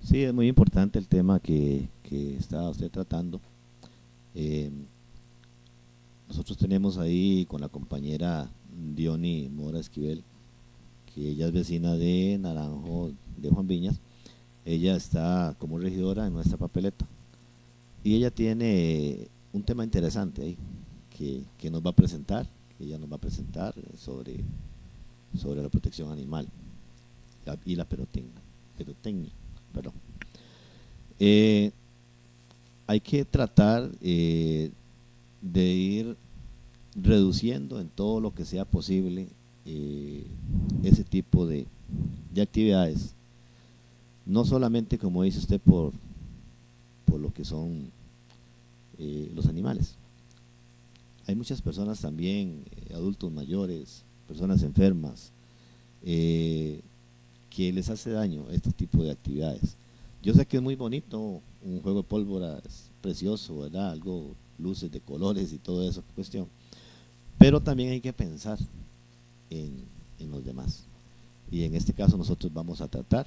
[0.00, 3.40] Sí, es muy importante el tema que, que está usted tratando.
[4.36, 4.70] Eh,
[6.28, 8.48] nosotros tenemos ahí con la compañera
[8.94, 10.22] Diony Mora Esquivel,
[11.14, 14.00] que ella es vecina de Naranjo de Juan Viñas.
[14.64, 17.06] Ella está como regidora en nuestra papeleta.
[18.02, 20.56] Y ella tiene un tema interesante ahí
[21.16, 22.46] que, que nos va a presentar,
[22.76, 24.36] que ella nos va a presentar sobre,
[25.38, 26.48] sobre la protección animal
[27.64, 28.32] y la pirotecnia.
[28.76, 29.30] pirotecnia
[29.72, 29.92] perdón.
[31.18, 31.72] Eh,
[32.86, 34.70] hay que tratar eh,
[35.40, 36.16] de ir
[36.94, 39.28] reduciendo en todo lo que sea posible
[39.66, 40.24] eh,
[40.82, 41.66] ese tipo de,
[42.32, 43.14] de actividades.
[44.26, 45.92] No solamente, como dice usted, por,
[47.04, 47.90] por lo que son
[48.98, 49.96] eh, los animales.
[51.26, 55.30] Hay muchas personas también, eh, adultos mayores, personas enfermas,
[56.02, 59.76] que les hace daño este tipo de actividades.
[60.22, 63.92] Yo sé que es muy bonito, un juego de pólvora es precioso, ¿verdad?
[63.92, 66.46] Algo, luces de colores y todo eso, cuestión.
[67.38, 68.58] Pero también hay que pensar
[69.54, 69.84] en,
[70.18, 70.84] en los demás.
[71.50, 73.26] Y en este caso nosotros vamos a tratar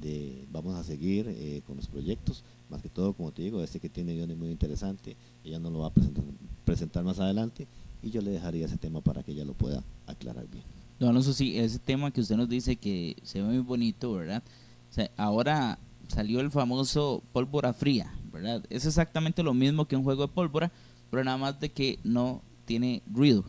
[0.00, 3.80] de, vamos a seguir eh, con los proyectos, más que todo, como te digo, este
[3.80, 6.24] que tiene Diony muy interesante, ella nos lo va a presentar,
[6.64, 7.66] presentar más adelante
[8.02, 10.64] y yo le dejaría ese tema para que ella lo pueda aclarar bien.
[10.98, 14.42] Don Alonso, sí, ese tema que usted nos dice que se ve muy bonito, ¿verdad?
[14.90, 15.78] O sea, ahora
[16.08, 18.64] salió el famoso pólvora fría, ¿verdad?
[18.70, 20.72] Es exactamente lo mismo que un juego de pólvora,
[21.10, 23.44] pero nada más de que no tiene ruido.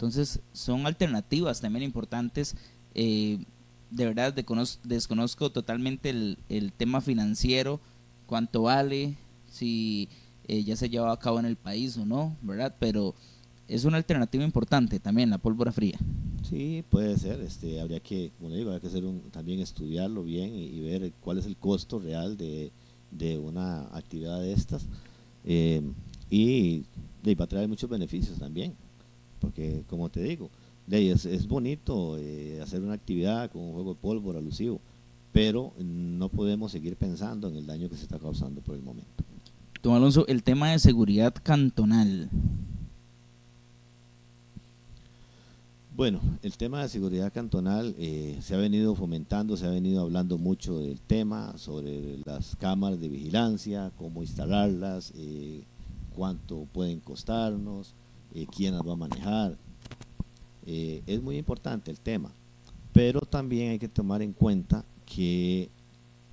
[0.00, 2.56] Entonces, son alternativas también importantes.
[2.94, 3.44] Eh,
[3.90, 7.80] de verdad, desconoz- desconozco totalmente el, tema financiero,
[8.24, 10.08] cuánto vale, si
[10.48, 12.74] eh, ya se lleva a cabo en el país o no, ¿verdad?
[12.80, 13.14] Pero
[13.68, 15.98] es una alternativa importante también la pólvora fría.
[16.48, 17.42] Sí, puede ser.
[17.42, 20.80] Este, habría que, como le digo, habría que hacer un, también estudiarlo bien y, y
[20.80, 22.72] ver cuál es el costo real de,
[23.10, 24.86] de una actividad de estas.
[25.44, 25.82] Eh,
[26.30, 26.86] y,
[27.22, 28.74] y va a traer muchos beneficios también,
[29.40, 30.50] porque como te digo,
[30.88, 34.80] es, es bonito eh, hacer una actividad con un juego de pólvora alusivo,
[35.32, 39.24] pero no podemos seguir pensando en el daño que se está causando por el momento.
[39.82, 42.28] Don Alonso, el tema de seguridad cantonal.
[45.96, 50.38] Bueno, el tema de seguridad cantonal eh, se ha venido fomentando, se ha venido hablando
[50.38, 55.62] mucho del tema, sobre las cámaras de vigilancia, cómo instalarlas, eh,
[56.14, 57.94] cuánto pueden costarnos,
[58.34, 59.56] eh, quién las va a manejar.
[60.66, 62.30] Eh, es muy importante el tema,
[62.92, 65.68] pero también hay que tomar en cuenta que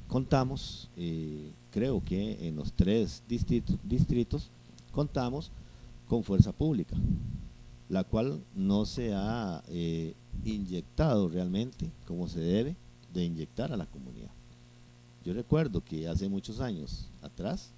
[0.08, 4.50] contamos, eh, creo que en los tres distritos,
[4.92, 5.52] contamos
[6.08, 6.96] con fuerza pública
[7.90, 9.64] la cual no se ha
[10.44, 12.76] inyectado realmente como se debe
[13.14, 14.32] de inyectar a la comunidad.
[15.24, 17.72] Yo recuerdo que hace muchos años atrás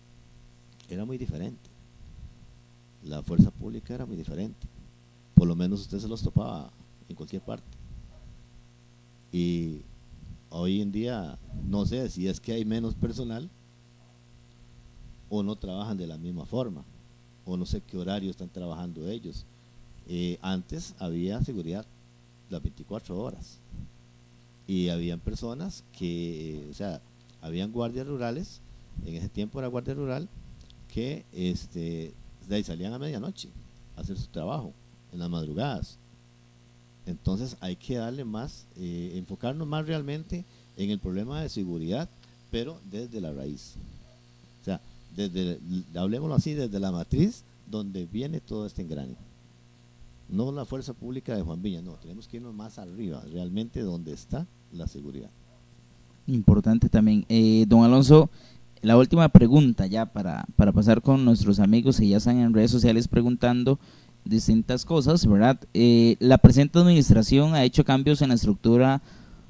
[0.88, 1.69] era muy diferente.
[3.04, 4.68] La fuerza pública era muy diferente.
[5.34, 6.72] Por lo menos usted se los topaba
[7.08, 7.68] en cualquier parte.
[9.32, 9.82] Y
[10.50, 11.38] hoy en día,
[11.68, 13.50] no sé si es que hay menos personal
[15.30, 16.84] o no trabajan de la misma forma,
[17.46, 19.46] o no sé qué horario están trabajando ellos.
[20.08, 21.86] Eh, antes había seguridad
[22.50, 23.60] las 24 horas
[24.68, 27.02] y habían personas que, o sea,
[27.42, 28.62] habían guardias rurales,
[29.06, 30.28] en ese tiempo era guardia rural,
[30.94, 32.14] que este,
[32.50, 33.50] de ahí salían a medianoche
[33.96, 34.74] a hacer su trabajo,
[35.14, 35.98] en las madrugadas.
[37.06, 40.46] Entonces hay que darle más, eh, enfocarnos más realmente
[40.76, 42.10] en el problema de seguridad,
[42.52, 43.76] pero desde la raíz.
[44.62, 44.82] O sea,
[45.16, 45.60] desde,
[45.96, 49.16] hablemoslo así, desde la matriz donde viene todo este engrane.
[50.28, 54.14] No la fuerza pública de Juan Viña, no, tenemos que irnos más arriba, realmente donde
[54.14, 55.30] está la seguridad.
[56.28, 57.26] Importante también.
[57.30, 58.30] Eh, don Alonso,
[58.82, 62.72] la última pregunta ya para, para pasar con nuestros amigos que ya están en redes
[62.72, 63.80] sociales preguntando
[64.26, 65.60] distintas cosas, ¿verdad?
[65.74, 69.02] Eh, la presente administración ha hecho cambios en la estructura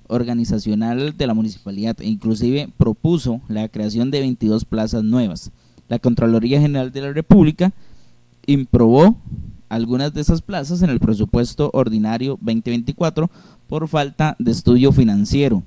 [0.07, 5.51] organizacional de la municipalidad e inclusive propuso la creación de 22 plazas nuevas.
[5.87, 7.73] La Contraloría General de la República
[8.45, 9.15] improbó
[9.69, 13.29] algunas de esas plazas en el presupuesto ordinario 2024
[13.67, 15.63] por falta de estudio financiero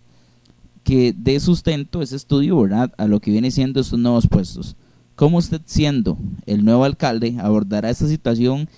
[0.85, 4.77] que dé sustento ese estudio, ¿verdad?, a lo que viene siendo estos nuevos puestos.
[5.15, 8.69] ¿Cómo usted, siendo el nuevo alcalde, abordará esta situación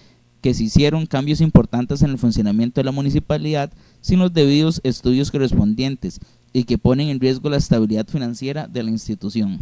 [0.43, 5.31] que se hicieron cambios importantes en el funcionamiento de la municipalidad sin los debidos estudios
[5.31, 6.21] correspondientes
[6.53, 9.59] y que ponen en riesgo la estabilidad financiera de la institución?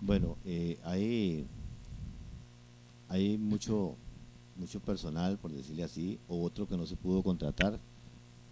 [0.00, 1.46] Bueno, eh, hay,
[3.08, 3.94] hay mucho,
[4.56, 7.78] mucho personal, por decirle así, o otro que no se pudo contratar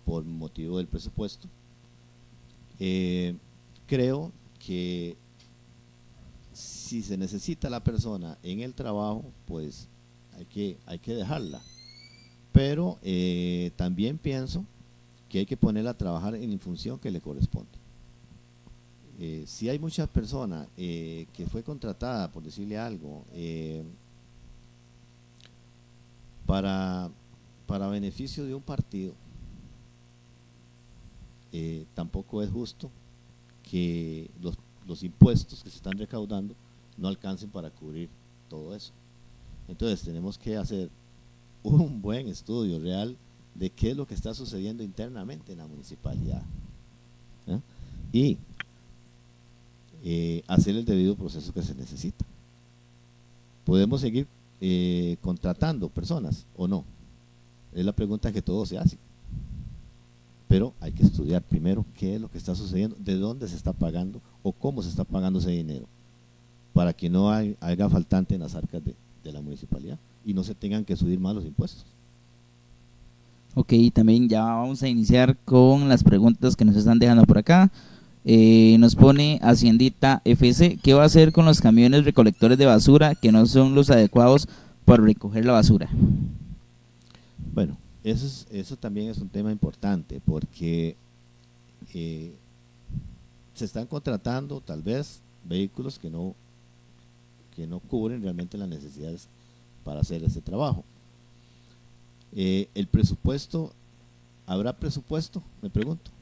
[0.04, 1.48] por motivo del presupuesto.
[2.80, 3.34] Eh,
[3.86, 5.16] creo que
[6.52, 9.88] si se necesita la persona en el trabajo, pues
[10.36, 11.60] hay que, hay que dejarla.
[12.52, 14.64] Pero eh, también pienso
[15.28, 17.78] que hay que ponerla a trabajar en la función que le corresponde.
[19.20, 23.24] Eh, si hay muchas personas que fue contratada, por decirle algo,
[26.46, 27.10] para,
[27.66, 29.12] para beneficio de un partido,
[31.94, 32.90] tampoco es justo
[33.70, 36.54] que los, los impuestos que se están recaudando
[36.96, 38.08] no alcancen para cubrir
[38.48, 38.92] todo eso.
[39.68, 40.90] Entonces tenemos que hacer
[41.62, 43.16] un buen estudio real
[43.54, 46.42] de qué es lo que está sucediendo internamente en la municipalidad.
[48.12, 48.38] Y
[50.04, 52.24] eh, hacer el debido proceso que se necesita.
[53.64, 54.26] ¿Podemos seguir
[54.60, 56.84] eh, contratando personas o no?
[57.74, 58.98] Es la pregunta que todos se hacen.
[60.48, 63.72] Pero hay que estudiar primero qué es lo que está sucediendo, de dónde se está
[63.72, 65.86] pagando o cómo se está pagando ese dinero,
[66.72, 70.54] para que no haya faltante en las arcas de, de la municipalidad y no se
[70.54, 71.84] tengan que subir más los impuestos.
[73.54, 77.70] Ok, también ya vamos a iniciar con las preguntas que nos están dejando por acá.
[78.24, 83.14] Eh, nos pone Haciendita FC, ¿qué va a hacer con los camiones recolectores de basura
[83.14, 84.48] que no son los adecuados
[84.84, 85.88] para recoger la basura?
[87.54, 90.96] Bueno, eso, eso también es un tema importante porque
[91.94, 92.34] eh,
[93.54, 96.34] se están contratando tal vez vehículos que no
[97.58, 99.28] que no cubren realmente las necesidades
[99.82, 100.84] para hacer ese trabajo.
[102.32, 103.72] Eh, el presupuesto,
[104.46, 105.42] ¿habrá presupuesto?
[105.60, 106.12] Me pregunto.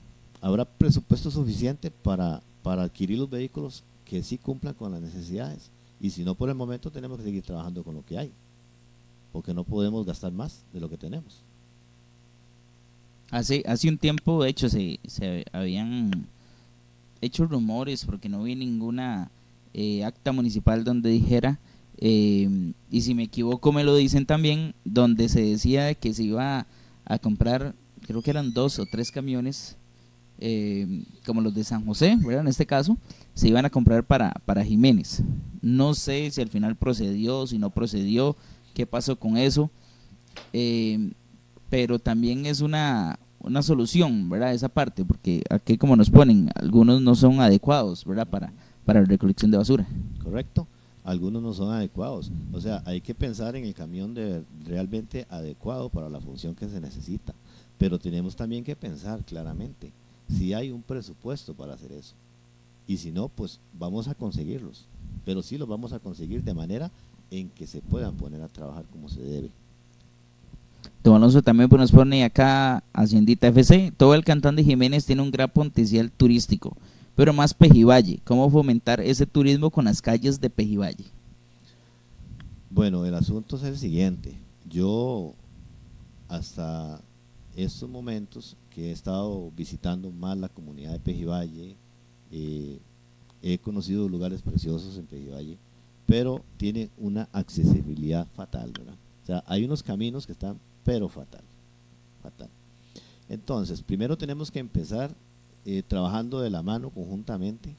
[0.41, 5.71] ¿Habrá presupuesto suficiente para, para adquirir los vehículos que sí cumplan con las necesidades?
[6.01, 8.33] Y si no, por el momento tenemos que seguir trabajando con lo que hay,
[9.31, 11.43] porque no podemos gastar más de lo que tenemos.
[13.31, 16.27] Hace, hace un tiempo, de hecho, se, se habían
[17.21, 19.31] hecho rumores porque no vi ninguna
[19.75, 21.59] eh, acta municipal donde dijera,
[21.99, 22.49] eh,
[22.91, 26.67] y si me equivoco me lo dicen también, donde se decía que se iba
[27.05, 27.75] a comprar,
[28.07, 29.77] creo que eran dos o tres camiones,
[30.39, 32.43] eh, como los de San José, ¿verdad?
[32.43, 32.97] En este caso,
[33.35, 35.23] se iban a comprar para, para Jiménez.
[35.63, 38.37] No sé si al final procedió, si no procedió,
[38.75, 39.71] qué pasó con eso,
[41.69, 44.53] pero también es una, una solución, ¿verdad?
[44.53, 48.29] Esa parte, porque aquí como nos ponen, algunos no son adecuados, ¿verdad?
[48.29, 48.53] Para,
[48.85, 49.87] para la recolección de basura.
[50.23, 50.67] Correcto.
[51.05, 52.33] Algunos no son adecuados.
[52.53, 56.69] O sea, hay que pensar en el camión de realmente adecuado para la función que
[56.69, 57.33] se necesita.
[57.79, 59.93] Pero tenemos también que pensar claramente
[60.29, 62.15] si hay un presupuesto para hacer eso.
[62.89, 64.87] Y si no, pues vamos a conseguirlos.
[65.25, 66.91] Pero sí los vamos a conseguir de manera
[67.31, 69.51] en que se puedan poner a trabajar como se debe.
[71.11, 73.93] Don Alonso también pues, nos pone acá Haciendita FC.
[73.97, 76.77] Todo el cantón de Jiménez tiene un gran potencial turístico
[77.17, 78.21] pero más Pejivalle.
[78.25, 81.07] ¿Cómo fomentar ese turismo con las calles de Pejivalle?
[82.71, 84.39] Bueno, el asunto es el siguiente.
[84.69, 85.33] Yo
[86.29, 87.01] hasta
[87.57, 91.77] estos momentos que he estado visitando más la comunidad de Pejivalle,
[92.31, 92.79] eh,
[93.43, 95.57] he conocido lugares preciosos en Pejivalle,
[96.05, 98.97] pero tiene una accesibilidad fatal, ¿verdad?
[99.23, 101.43] O sea, hay unos caminos que están, pero fatal,
[102.23, 102.49] fatal.
[103.29, 105.13] Entonces, primero tenemos que empezar
[105.65, 107.75] eh, trabajando de la mano conjuntamente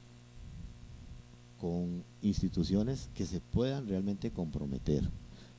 [1.57, 5.09] con instituciones que se puedan realmente comprometer.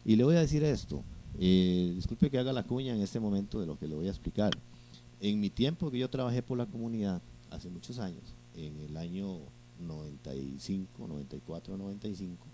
[0.05, 1.03] Y le voy a decir esto,
[1.41, 4.11] eh, disculpe que haga la cuña en este momento de lo que le voy a
[4.11, 4.53] explicar.
[5.19, 9.39] En mi tiempo que yo trabajé por la comunidad, hace muchos años, en el año
[9.81, 12.47] 95, 94, 95,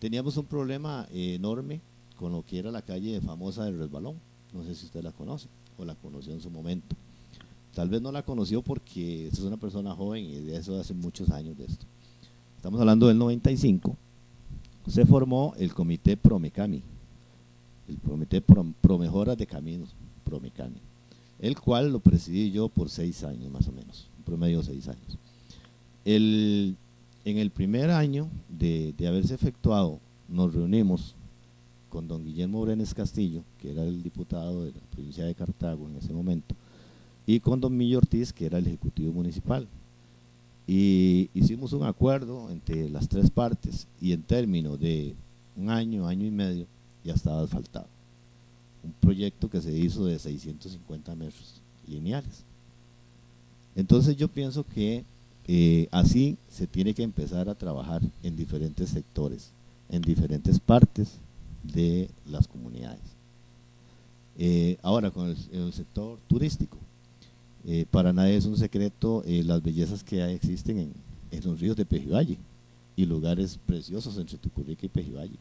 [0.00, 1.80] teníamos un problema eh, enorme
[2.18, 4.16] con lo que era la calle famosa del Resbalón.
[4.52, 5.48] No sé si usted la conoce
[5.78, 6.96] o la conoció en su momento.
[7.74, 11.30] Tal vez no la conoció porque es una persona joven y de eso hace muchos
[11.30, 11.86] años de esto.
[12.56, 13.96] Estamos hablando del 95.
[14.88, 16.82] Se formó el comité Promecami,
[17.88, 19.90] el comité Pro, Promejoras de Caminos,
[20.24, 20.80] Promecami,
[21.38, 24.88] el cual lo presidí yo por seis años más o menos, un promedio de seis
[24.88, 25.18] años.
[26.04, 26.74] El,
[27.24, 31.14] en el primer año de haberse efectuado, nos reunimos
[31.88, 35.96] con don Guillermo Brenes Castillo, que era el diputado de la provincia de Cartago en
[35.96, 36.54] ese momento,
[37.26, 39.66] y con don Millo Ortiz, que era el ejecutivo municipal.
[40.66, 45.14] Y hicimos un acuerdo entre las tres partes y en términos de
[45.56, 46.66] un año, año y medio,
[47.04, 47.86] ya estaba asfaltado.
[48.84, 52.44] Un proyecto que se hizo de 650 metros lineales.
[53.74, 55.04] Entonces yo pienso que
[55.46, 59.50] eh, así se tiene que empezar a trabajar en diferentes sectores,
[59.88, 61.18] en diferentes partes
[61.62, 63.00] de las comunidades.
[64.40, 66.78] Eh, ahora con el, sector turístico,
[67.66, 70.92] eh, para nadie es un secreto eh, las bellezas que existen
[71.30, 72.38] en, los ríos de Pejivalle
[72.96, 75.36] y lugares preciosos entre Tucurrica y Pejivalle.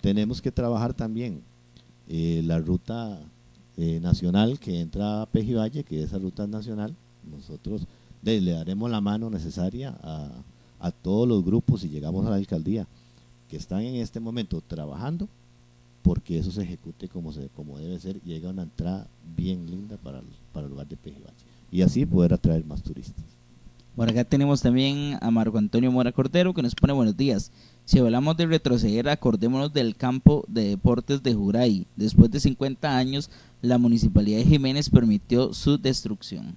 [0.00, 1.42] Tenemos que trabajar también
[2.08, 3.18] la ruta
[3.76, 6.94] nacional que entra a Pejivalle, que esa ruta nacional,
[7.30, 7.82] nosotros
[8.22, 10.28] le, le daremos la mano necesaria a,
[10.80, 12.86] a todos los grupos y llegamos a la alcaldía
[13.52, 15.28] que están en este momento trabajando
[16.00, 19.98] porque eso se ejecute como, se, como debe ser y llega una entrada bien linda
[19.98, 20.24] para el,
[20.54, 21.34] para el lugar de Pejivalle
[21.70, 23.22] y así poder atraer más turistas.
[23.94, 27.52] Por acá tenemos también a Marco Antonio Mora Cordero que nos pone buenos días.
[27.84, 31.86] Si hablamos de retroceder, acordémonos del campo de deportes de Juray.
[31.94, 33.28] Después de 50 años,
[33.60, 36.54] la municipalidad de Jiménez permitió su destrucción.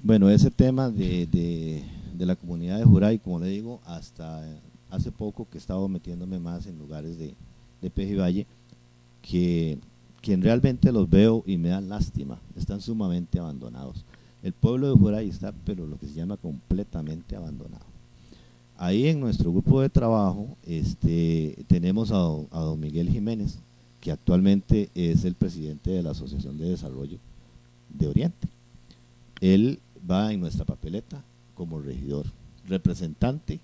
[0.00, 1.82] Bueno, ese tema de, de,
[2.16, 4.44] de la comunidad de Juray, como le digo, hasta
[4.92, 7.34] hace poco que he estado metiéndome más en lugares de,
[7.80, 8.46] de Pejivalle,
[9.22, 9.78] que
[10.20, 14.04] quien realmente los veo y me dan lástima, están sumamente abandonados.
[14.42, 17.84] El pueblo de Juray está, pero lo que se llama completamente abandonado.
[18.76, 22.18] Ahí en nuestro grupo de trabajo este, tenemos a,
[22.50, 23.58] a don Miguel Jiménez,
[24.00, 27.18] que actualmente es el presidente de la Asociación de Desarrollo
[27.88, 28.48] de Oriente.
[29.40, 29.78] Él
[30.08, 31.22] va en nuestra papeleta
[31.54, 32.26] como regidor,
[32.68, 33.60] representante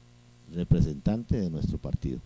[0.54, 2.20] representante de nuestro partido.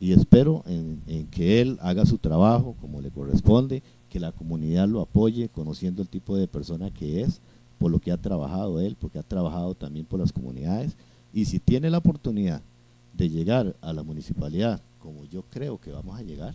[0.00, 5.00] Y espero en, que él haga su trabajo como le corresponde, que la comunidad lo
[5.00, 7.40] apoye, conociendo el tipo de persona que es,
[7.78, 10.94] por lo que ha trabajado él, porque ha trabajado también por las comunidades.
[11.32, 12.60] Y si tiene la oportunidad
[13.16, 16.54] de llegar a la municipalidad, como yo creo que vamos a llegar,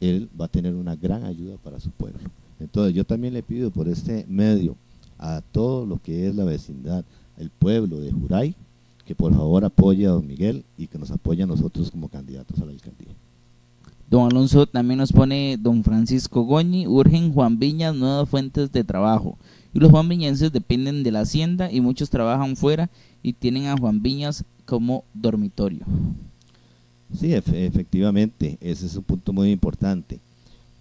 [0.00, 2.20] él va a tener una gran ayuda para su pueblo.
[2.60, 4.76] Entonces yo también le pido por este medio
[5.18, 7.04] a todo lo que es la vecindad,
[7.36, 8.54] el pueblo de Juray,
[9.08, 12.60] que por favor apoye a don Miguel y que nos apoye a nosotros como candidatos
[12.60, 13.08] a la alcaldía.
[14.10, 19.38] Don Alonso también nos pone don Francisco Goñi, urgen Juan Viñas nuevas fuentes de trabajo.
[19.72, 22.90] Y los juanviñenses dependen de la hacienda y muchos trabajan fuera
[23.22, 25.86] y tienen a Juan Viñas como dormitorio.
[27.18, 30.20] Sí, ef efectivamente, ese es un punto muy importante.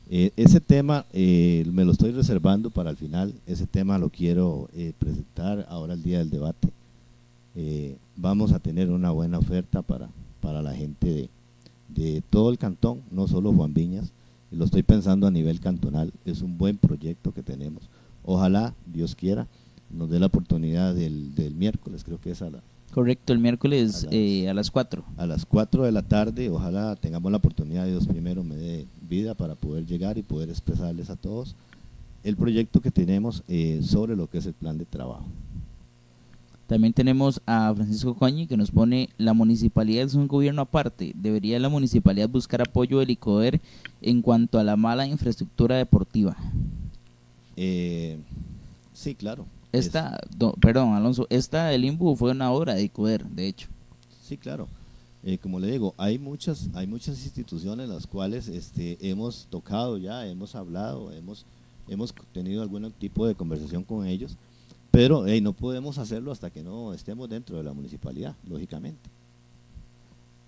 [0.10, 4.68] Eh, ese tema eh, me lo estoy reservando para el final, ese tema lo quiero
[4.74, 6.68] eh, presentar ahora el día del debate
[7.58, 10.10] eh, vamos a tener una buena oferta para,
[10.42, 11.30] para la gente de,
[11.90, 14.14] de todo el cantón, no solo Juan Viñas,
[14.52, 17.90] lo estoy pensando a nivel cantonal, es un buen proyecto que tenemos.
[18.24, 19.48] Ojalá, Dios quiera,
[19.90, 22.62] nos dé la oportunidad del, del miércoles, creo que es a la...
[22.94, 25.04] Correcto, el miércoles a las, eh, a las 4.
[25.18, 29.34] A las 4 de la tarde, ojalá tengamos la oportunidad, Dios primero me dé vida
[29.34, 31.56] para poder llegar y poder expresarles a todos
[32.24, 35.26] el proyecto que tenemos eh, sobre lo que es el plan de trabajo.
[36.68, 41.60] También tenemos a Francisco Coñi que nos pone, la municipalidad es un gobierno aparte, debería
[41.60, 43.62] la municipalidad buscar apoyo del ICODER
[44.02, 46.36] en cuanto a la mala infraestructura deportiva.
[47.56, 48.20] Eh,
[48.94, 49.46] sí, claro.
[49.72, 53.70] Esta, do, perdón, Alonso, esta del IMBU fue una obra de ICODER, de hecho.
[54.22, 54.68] Sí, claro.
[55.24, 60.28] Eh, como le digo, hay muchas, hay muchas instituciones las cuales este, hemos tocado ya,
[60.28, 61.46] hemos hablado, hemos,
[61.88, 64.38] hemos tenido algún tipo de conversación con ellos,
[64.92, 69.10] pero no podemos hacerlo hasta que no estemos dentro de la municipalidad, lógicamente.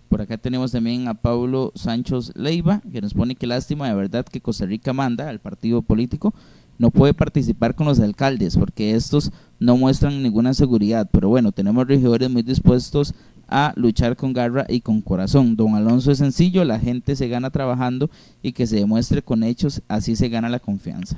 [0.09, 4.25] Por acá tenemos también a Pablo Sánchez Leiva, que nos pone que lástima de verdad
[4.25, 6.33] que Costa Rica manda al partido político
[6.79, 11.07] no puede participar con los alcaldes porque estos no muestran ninguna seguridad.
[11.11, 13.13] Pero bueno, tenemos regidores muy dispuestos
[13.49, 15.57] a luchar con garra y con corazón.
[15.57, 18.09] Don Alonso es sencillo, la gente se gana trabajando
[18.41, 21.17] y que se demuestre con hechos, así se gana la confianza.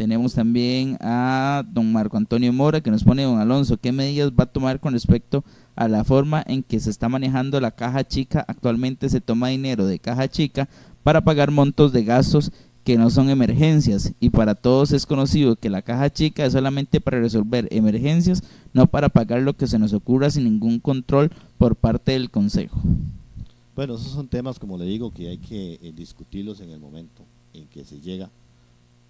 [0.00, 4.44] Tenemos también a don Marco Antonio Mora que nos pone don Alonso, ¿qué medidas va
[4.44, 5.44] a tomar con respecto
[5.76, 8.42] a la forma en que se está manejando la caja chica?
[8.48, 10.70] Actualmente se toma dinero de caja chica
[11.02, 12.50] para pagar montos de gastos
[12.82, 17.02] que no son emergencias y para todos es conocido que la caja chica es solamente
[17.02, 18.42] para resolver emergencias,
[18.72, 22.80] no para pagar lo que se nos ocurra sin ningún control por parte del Consejo.
[23.76, 27.22] Bueno, esos son temas, como le digo, que hay que eh, discutirlos en el momento
[27.52, 28.30] en que se llega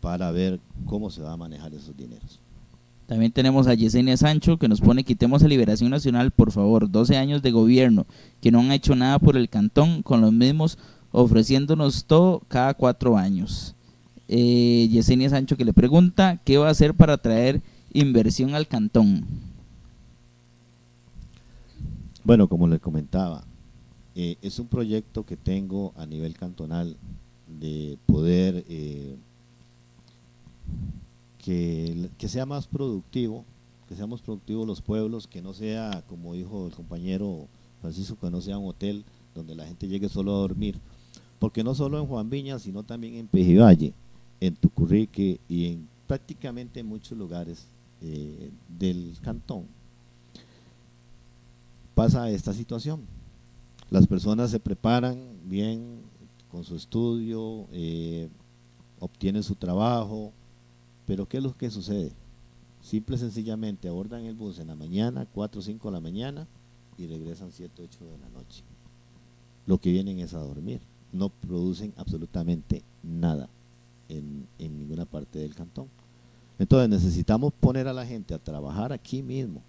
[0.00, 2.40] para ver cómo se va a manejar esos dineros.
[3.06, 7.16] También tenemos a Yesenia Sancho que nos pone quitemos a Liberación Nacional, por favor, 12
[7.16, 8.06] años de gobierno
[8.40, 10.78] que no han hecho nada por el cantón con los mismos
[11.12, 13.74] ofreciéndonos todo cada cuatro años.
[14.28, 19.24] Eh, Yesenia Sancho que le pregunta, ¿qué va a hacer para traer inversión al cantón?
[22.22, 23.42] Bueno, como le comentaba,
[24.14, 26.96] eh, es un proyecto que tengo a nivel cantonal
[27.48, 29.16] de poder eh,
[31.38, 33.44] que, que, sea más productivo,
[33.88, 37.48] que seamos productivos los pueblos, que no sea, como dijo el compañero
[37.80, 40.78] Francisco, que no sea un hotel donde la gente llegue solo a dormir,
[41.38, 43.94] porque no solo en Juan Viña, sino también en Pejivalle,
[44.40, 47.66] en Tucurrique y en prácticamente muchos lugares
[48.02, 49.66] eh, del cantón
[52.00, 53.02] pasa esta situación.
[53.90, 56.00] Las personas se preparan bien
[56.50, 58.30] con su estudio, eh,
[59.00, 60.32] obtienen su trabajo,
[61.10, 62.12] pero ¿qué es lo que sucede?
[62.80, 66.46] Simple y sencillamente abordan el bus en la mañana, 4 o 5 de la mañana,
[66.96, 68.62] y regresan 7 o 8 de la noche.
[69.66, 70.80] Lo que vienen es a dormir
[71.12, 73.48] no producen absolutamente nada
[74.08, 75.88] en, ninguna parte del cantón.
[76.60, 79.62] Entonces necesitamos poner a la gente a trabajar aquí mismo,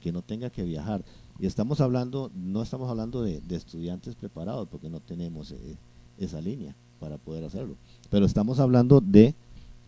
[0.00, 1.04] que no tenga que viajar.
[1.38, 5.76] Y estamos hablando, no estamos hablando de, estudiantes preparados, porque no tenemos eh,
[6.16, 7.76] esa línea para poder hacerlo.
[8.08, 9.34] Pero estamos hablando de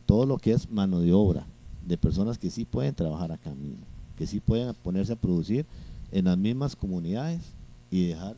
[0.09, 1.45] todo lo que es mano de obra,
[1.87, 3.85] de personas que sí pueden trabajar acá mismo,
[4.17, 5.67] que sí pueden ponerse a producir
[6.11, 7.43] en las mismas comunidades
[7.91, 8.35] y dejar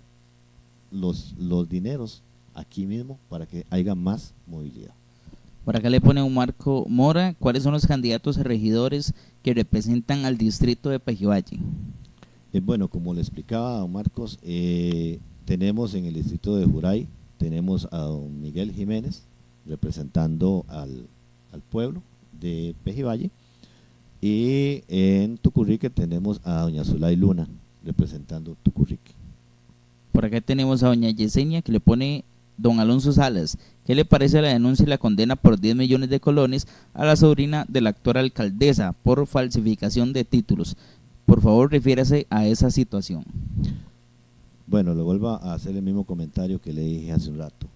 [0.90, 2.24] los, los dineros
[2.54, 4.92] aquí mismo para que haya más movilidad.
[5.64, 9.14] Por acá le pone un Marco Mora, ¿cuáles son los candidatos a regidores
[9.44, 11.60] que representan al distrito de Pejivalle?
[12.52, 17.06] Eh, bueno, como le explicaba a don Marcos, eh, tenemos en el distrito de Juray,
[17.38, 19.22] tenemos a don Miguel Jiménez
[19.66, 21.06] representando al,
[21.58, 22.02] pueblo
[22.40, 23.30] de Pejivalle
[24.20, 27.48] y en Tucurrique tenemos a doña Zulay Luna
[27.84, 29.12] representando Tucurrique.
[30.12, 32.24] Por acá tenemos a doña Yesenia que le pone
[32.60, 33.56] don Alonso Salas,
[33.86, 37.16] ¿qué le parece la denuncia y la condena por 10 millones de colones a la
[37.16, 40.76] sobrina de la actual alcaldesa por falsificación de títulos?
[41.24, 43.24] Por favor, refiérase a esa situación.
[44.66, 47.66] Bueno, le vuelvo a hacer el mismo comentario que le dije hace un rato.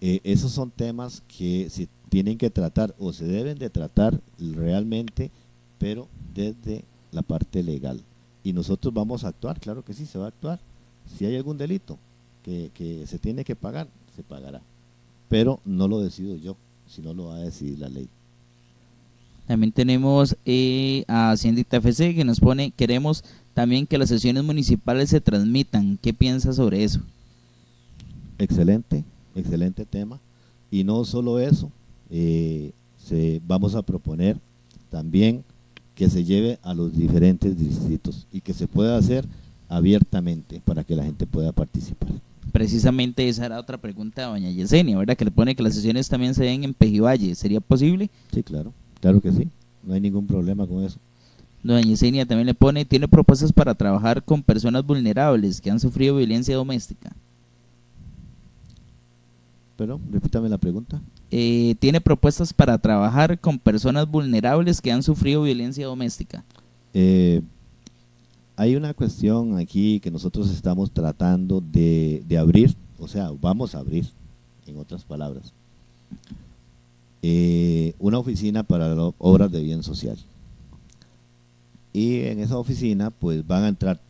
[0.00, 5.30] Eh, esos son temas que se tienen que tratar o se deben de tratar realmente,
[5.78, 8.02] pero desde la parte legal.
[8.44, 10.60] Y nosotros vamos a actuar, claro que sí, se va a actuar.
[11.16, 11.98] Si hay algún delito
[12.44, 14.60] que, que se tiene que pagar, se pagará.
[15.28, 16.56] Pero no lo decido yo,
[16.88, 18.08] sino lo va a decidir la ley.
[19.46, 23.24] También tenemos eh, a Hacienda FC que nos pone, queremos
[23.54, 25.98] también que las sesiones municipales se transmitan.
[26.00, 27.00] ¿Qué piensa sobre eso?
[28.38, 29.04] Excelente,
[29.34, 30.20] excelente tema.
[30.70, 31.70] Y no solo eso,
[32.10, 34.36] eh, se, vamos a proponer
[34.90, 35.44] también
[35.94, 39.26] que se lleve a los diferentes distritos y que se pueda hacer
[39.68, 42.08] abiertamente para que la gente pueda participar.
[42.52, 45.16] Precisamente esa era otra pregunta de doña Yesenia, ¿verdad?
[45.16, 47.34] Que le pone que las sesiones también se den en Pejivalle.
[47.34, 48.10] ¿Sería posible?
[48.32, 49.48] Sí, claro, claro que sí.
[49.84, 50.98] No hay ningún problema con eso.
[51.62, 56.16] Doña Yesenia también le pone, tiene propuestas para trabajar con personas vulnerables que han sufrido
[56.16, 57.14] violencia doméstica.
[59.76, 61.00] Pero, repítame la pregunta.
[61.30, 66.44] Eh, tiene propuestas para trabajar con personas vulnerables que han sufrido violencia doméstica.
[66.92, 67.40] Eh,
[68.56, 74.06] hay una cuestión aquí que nosotros estamos tratando de, abrir, o sea, vamos a abrir,
[74.66, 75.52] en otras palabras,
[77.22, 80.18] eh, una oficina para obras de bien social.
[81.92, 84.00] Y en esa oficina pues van a entrar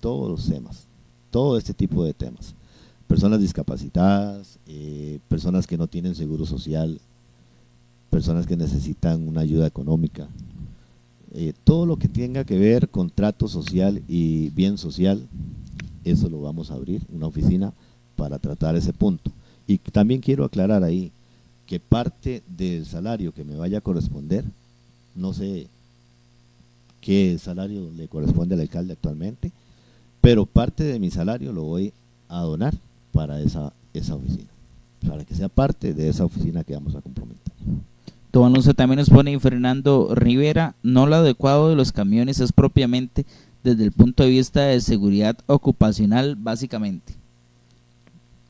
[0.00, 0.84] todos los temas,
[1.30, 2.54] todo este tipo de temas.
[3.08, 7.00] Personas discapacitadas, eh, personas que no tienen seguro social,
[8.10, 10.28] personas que necesitan una ayuda económica,
[11.32, 15.26] eh, todo lo que tenga que ver con trato social y bien social,
[16.04, 17.72] eso lo vamos a abrir, una oficina
[18.16, 19.30] para tratar ese punto.
[19.66, 21.10] Y también quiero aclarar ahí
[21.66, 24.44] que parte del salario que me vaya a corresponder,
[25.14, 25.66] no sé
[27.00, 29.52] qué salario le corresponde al alcalde actualmente,
[30.20, 31.92] pero parte de mi salario lo voy
[32.28, 32.74] a donar
[33.12, 34.48] para esa, esa oficina,
[35.06, 37.52] para que sea parte de esa oficina que vamos a comprometer.
[38.32, 43.24] Don Alonso también nos pone Fernando Rivera, no lo adecuado de los camiones es propiamente
[43.64, 47.14] desde el punto de vista de seguridad ocupacional, básicamente.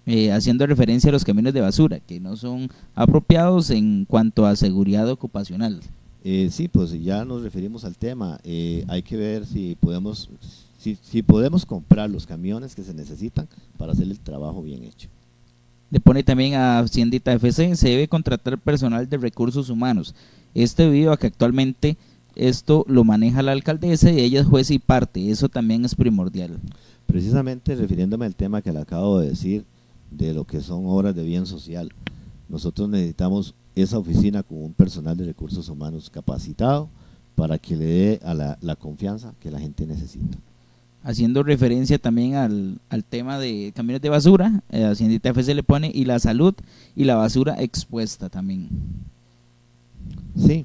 [0.06, 4.56] Eh, haciendo referencia a los camiones de basura, que no son apropiados en cuanto a
[4.56, 5.80] seguridad ocupacional.
[6.24, 8.40] Eh, sí, pues ya nos referimos al tema.
[8.43, 10.30] Eh, hay que ver si podemos,
[10.78, 15.09] si, si podemos comprar los camiones que se necesitan para hacer el trabajo bien hecho.
[15.90, 20.14] Le pone también a Haciendita FC, se debe contratar personal de recursos humanos.
[20.55, 21.96] Este debido a que actualmente
[22.36, 25.30] esto lo maneja la alcaldesa y ella es juez y parte.
[25.30, 26.59] Eso también es primordial.
[27.06, 29.64] Precisamente refiriéndome al tema que le acabo de decir
[30.10, 31.90] de lo que son obras de bien social.
[32.48, 36.88] Nosotros necesitamos esa oficina con un personal de recursos humanos capacitado
[37.34, 40.38] para que le dé a la, la confianza que la gente necesita
[41.02, 44.92] haciendo referencia también al, al tema de camiones de basura, eh,
[45.22, 46.54] FC le pone y la salud
[46.96, 48.68] y la basura expuesta también.
[50.36, 50.64] Sí,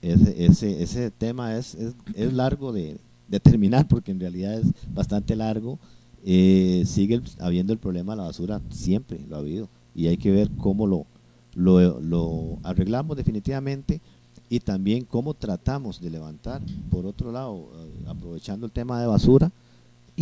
[0.00, 2.98] ese, ese, ese tema es, es, es largo de,
[3.28, 5.78] de, terminar porque en realidad es bastante largo.
[6.24, 10.30] Eh, sigue habiendo el problema de la basura, siempre lo ha habido y hay que
[10.30, 11.06] ver cómo lo,
[11.54, 14.00] lo, lo arreglamos definitivamente
[14.48, 16.60] y también cómo tratamos de levantar,
[16.90, 19.50] por otro lado, eh, aprovechando el tema de basura,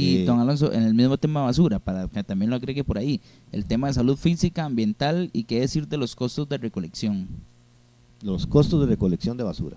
[0.01, 2.83] y eh, don Alonso, en el mismo tema de basura, para que también lo agregue
[2.83, 3.21] por ahí,
[3.53, 7.29] el tema de salud física, ambiental y qué decir de los costos de recolección.
[8.23, 9.77] Los costos de recolección de basura.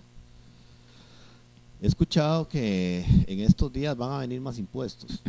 [1.82, 5.22] He escuchado que en estos días van a venir más impuestos,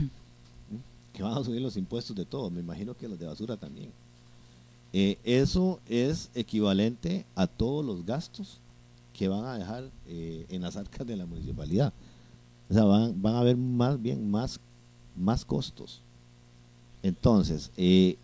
[1.12, 3.90] que van a subir los impuestos de todo, me imagino que los de basura también.
[4.92, 8.60] Eh, eso es equivalente a todos los gastos
[9.12, 11.92] que van a dejar eh, en las arcas de la municipalidad.
[12.70, 14.60] O sea, van, van a haber más bien más
[15.16, 16.00] más costos.
[17.02, 18.16] Entonces, eh,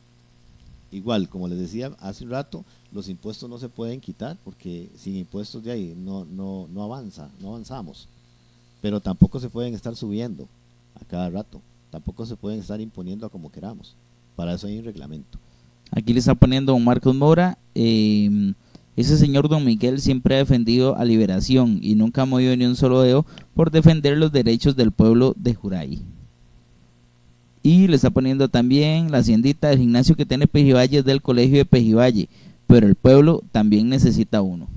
[0.91, 5.17] igual, como les decía hace un rato, los impuestos no se pueden quitar porque sin
[5.17, 8.09] impuestos de ahí no, no, no avanza, no avanzamos.
[8.81, 10.49] Pero tampoco se pueden estar subiendo
[11.01, 11.61] a cada rato.
[11.91, 13.95] Tampoco se pueden estar imponiendo a como queramos.
[14.37, 15.39] Para eso hay un reglamento.
[15.91, 17.59] Aquí le está poniendo don Marcos Mora.
[17.75, 18.55] Eh,
[18.97, 22.77] ese señor don Miguel siempre ha defendido a liberación y nunca ha movido ni un
[22.77, 26.03] solo dedo por defender los derechos del pueblo de Juray.
[27.63, 31.65] Y le está poniendo también la haciendita del gimnasio que tiene Pejivalle del colegio de
[31.65, 32.29] Pejivalle.
[32.67, 34.69] Pero el pueblo también necesita uno.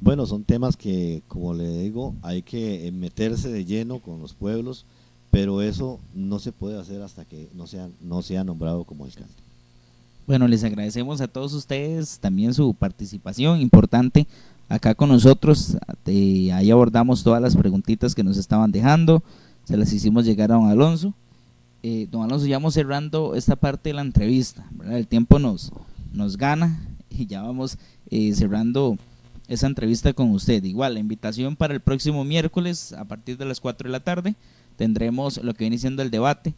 [0.00, 4.84] Bueno, son temas que, como le digo, hay que meterse de lleno con los pueblos,
[5.30, 9.32] pero eso no se puede hacer hasta que no sea, no sea nombrado como alcalde.
[10.26, 14.26] Bueno, les agradecemos a todos ustedes también su participación importante
[14.68, 15.76] acá con nosotros.
[16.04, 19.22] ahí abordamos todas las preguntitas que nos estaban dejando
[19.66, 21.12] se las hicimos llegar a don Alonso.
[21.82, 25.72] Eh, don Alonso, ya vamos cerrando esta parte de la entrevista, el tiempo nos,
[26.12, 26.80] nos gana
[27.10, 27.76] y ya vamos
[28.10, 28.96] eh, cerrando
[29.48, 30.62] esa entrevista con usted.
[30.64, 34.36] Igual, la invitación para el próximo miércoles a partir de las 4 de la tarde
[34.76, 36.54] tendremos lo que viene siendo el debate.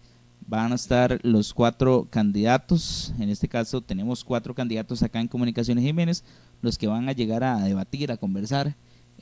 [0.47, 5.85] Van a estar los cuatro candidatos, en este caso tenemos cuatro candidatos acá en Comunicaciones
[5.85, 6.25] Jiménez,
[6.63, 8.75] los que van a llegar a debatir, a conversar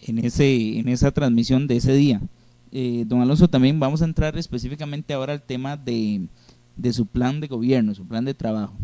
[0.03, 2.21] en, ese, en esa transmisión de ese día.
[2.79, 6.29] Eh, don Alonso, también vamos a entrar específicamente ahora al tema de,
[6.93, 8.75] su plan de gobierno, su plan de trabajo.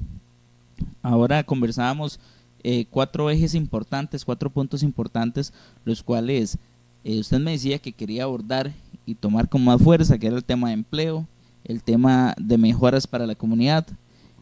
[1.03, 2.19] Ahora conversábamos
[2.63, 5.53] eh, cuatro ejes importantes, cuatro puntos importantes,
[5.85, 6.57] los cuales
[7.05, 8.73] eh, usted me decía que quería abordar
[9.05, 11.27] y tomar con más fuerza, que era el tema de empleo,
[11.63, 13.87] el tema de mejoras para la comunidad,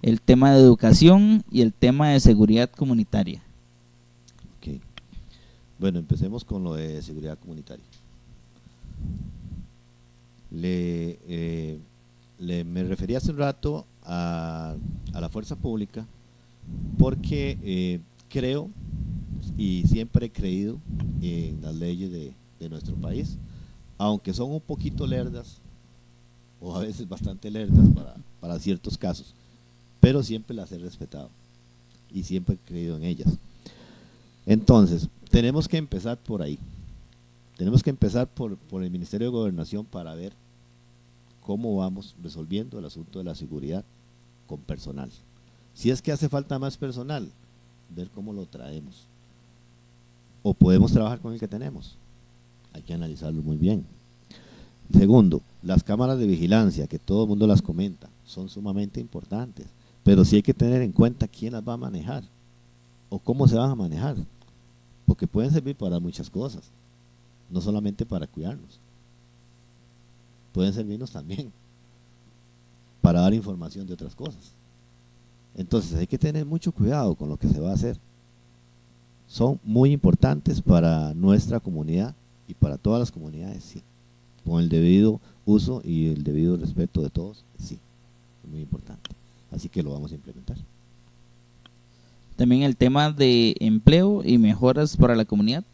[0.01, 3.43] el tema de educación y el tema de seguridad comunitaria.
[5.81, 7.85] Bueno, empecemos con lo de seguridad comunitaria
[10.51, 11.79] le, eh,
[12.39, 14.75] le, me refería hace un rato a,
[15.13, 16.07] a la fuerza pública
[16.99, 18.69] porque eh, creo
[19.57, 20.79] y siempre he creído
[21.23, 23.37] en las leyes de, de, nuestro país,
[23.99, 25.59] aunque son un poquito lerdas
[26.61, 29.35] o a veces bastante lerdas para, para ciertos casos,
[30.01, 31.31] pero siempre las he respetado
[32.13, 33.29] y siempre he creído en ellas.
[34.47, 36.59] Entonces, tenemos que empezar por ahí.
[37.57, 40.33] Tenemos que empezar por, por el Ministerio de Gobernación para ver
[41.45, 43.85] cómo vamos resolviendo el asunto de la seguridad
[44.47, 45.11] con personal.
[45.75, 47.31] Si es que hace falta más personal,
[47.95, 49.07] ver cómo lo traemos.
[50.43, 51.97] O podemos trabajar con el que tenemos.
[52.73, 53.85] Hay que analizarlo muy bien.
[54.93, 59.67] Segundo, las cámaras de vigilancia, que todo el mundo las comenta, son sumamente importantes.
[60.03, 62.25] Pero sí hay que tener en cuenta quién las va a manejar
[63.09, 64.17] o cómo se van a manejar.
[65.07, 66.71] Porque pueden servir para muchas cosas,
[67.51, 68.79] no solamente para cuidarnos.
[70.53, 71.53] Pueden servirnos también
[73.01, 74.53] para dar información de otras cosas.
[75.57, 77.99] Entonces hay que tener mucho cuidado con lo que se va a hacer.
[79.27, 82.15] Son muy importantes para nuestra comunidad
[82.49, 83.83] y para todas las comunidades, sí.
[84.45, 87.79] Con el debido uso y el debido respeto de todos, sí.
[88.43, 89.11] Es muy importante.
[89.51, 90.57] Así que lo vamos a implementar.
[92.37, 95.65] También el tema de empleo y mejoras para la comunidad.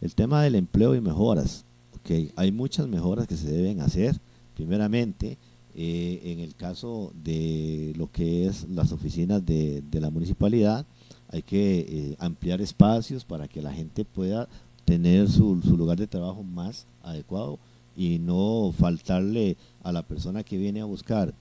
[0.00, 1.64] El tema del empleo y mejoras.
[2.04, 2.32] Okay.
[2.34, 4.20] Hay muchas mejoras que se deben hacer.
[4.54, 5.38] Primeramente,
[5.74, 10.84] eh, en el caso de lo que es las oficinas de, la municipalidad,
[11.28, 14.48] hay que eh, ampliar espacios para que la gente pueda
[14.84, 17.58] tener su, lugar de trabajo más adecuado
[17.96, 21.32] y no faltarle a la persona que viene a buscar,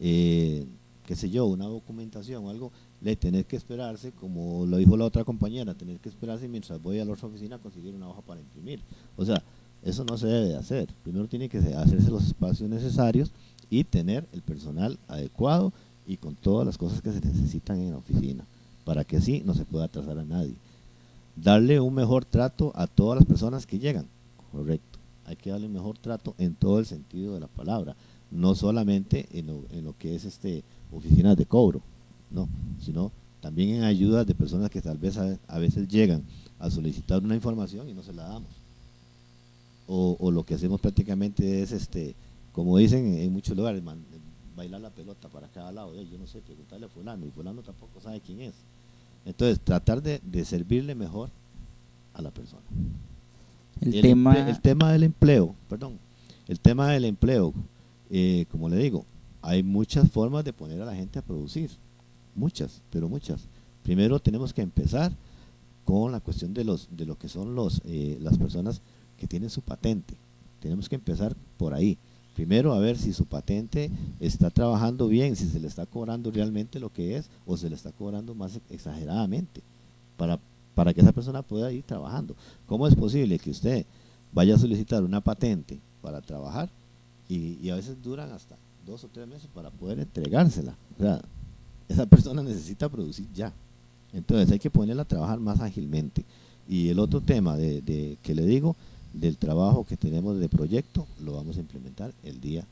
[0.00, 0.66] eh,
[1.06, 5.04] qué sé yo, una documentación o algo, le tener que esperarse, como lo dijo la
[5.04, 8.20] otra compañera, tener que esperarse mientras voy a la otra oficina a conseguir una hoja
[8.22, 8.80] para imprimir.
[9.16, 9.42] O sea,
[9.82, 10.88] eso no se debe hacer.
[11.02, 13.32] Primero tiene que hacerse los espacios necesarios
[13.70, 15.72] y tener el personal adecuado
[16.06, 18.44] y con todas las cosas que se necesitan en la oficina,
[18.84, 20.54] para que así no se pueda atrasar a nadie.
[21.36, 24.06] Darle un mejor trato a todas las personas que llegan,
[24.50, 24.98] correcto.
[25.26, 27.94] Hay que darle mejor trato en todo el sentido de la palabra,
[28.30, 31.82] no solamente en lo, en lo que es este oficinas de cobro,
[32.30, 32.48] no,
[32.80, 36.22] sino también en ayudas de personas que tal vez a, veces llegan
[36.58, 38.50] a solicitar una información y no se la damos.
[39.90, 42.14] O, o lo que hacemos prácticamente es este
[42.58, 43.80] como dicen en muchos lugares,
[44.56, 45.94] bailar la pelota para cada lado.
[46.02, 48.54] Yo no sé, preguntarle a fulano y fulano tampoco sabe quién es.
[49.24, 51.30] Entonces, tratar de, servirle mejor
[52.14, 52.64] a la persona.
[53.80, 54.34] El, tema...
[54.34, 56.00] el tema del empleo, perdón,
[56.48, 57.54] el tema del empleo,
[58.10, 59.04] eh, como le digo,
[59.40, 61.70] hay muchas formas de poner a la gente a producir,
[62.34, 63.46] muchas, pero muchas.
[63.84, 65.12] Primero tenemos que empezar
[65.84, 68.82] con la cuestión de los de lo que son los eh, las personas
[69.18, 70.14] que tienen su patente.
[70.60, 71.98] Tenemos que empezar por ahí.
[72.34, 73.90] Primero, a ver si su patente
[74.20, 77.74] está trabajando bien, si se le está cobrando realmente lo que es o se le
[77.74, 79.60] está cobrando más exageradamente
[80.16, 80.38] para,
[80.74, 82.36] para que esa persona pueda ir trabajando.
[82.66, 83.84] ¿Cómo es posible que usted
[84.32, 86.70] vaya a solicitar una patente para trabajar
[87.28, 90.76] y, a veces duran hasta dos o tres meses para poder entregársela?
[90.96, 91.20] O sea,
[91.88, 93.52] esa persona necesita producir ya.
[94.12, 96.24] Entonces hay que ponerla a trabajar más ágilmente.
[96.68, 98.76] Y el otro tema de que le digo
[99.12, 102.64] del trabajo que tenemos de proyecto lo vamos a implementar el día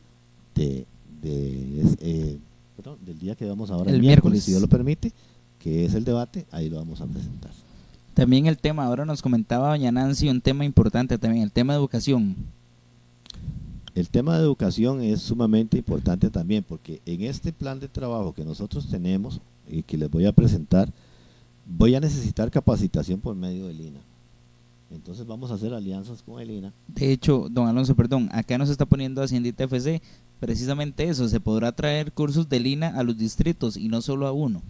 [0.55, 0.87] de,
[1.23, 2.39] eh,
[3.05, 5.13] del día que vamos ahora el, miércoles, si Dios lo permite,
[5.59, 7.51] que es el debate, ahí lo vamos a presentar.
[8.15, 11.79] También el tema, ahora nos comentaba doña Nancy un tema importante también, el tema de
[11.79, 12.37] educación.
[13.95, 18.45] El tema de educación es sumamente importante también porque en este plan de trabajo que
[18.45, 20.91] nosotros tenemos y que les voy a presentar,
[21.67, 24.01] voy a necesitar capacitación por medio del INA.
[24.91, 26.73] Entonces vamos a hacer alianzas con Elina.
[26.87, 30.01] De hecho, don Alonso, perdón, acá nos está poniendo Haciendita FC
[30.41, 34.33] precisamente eso, se podrá traer cursos de Lina a los distritos y no solo a
[34.33, 34.63] uno.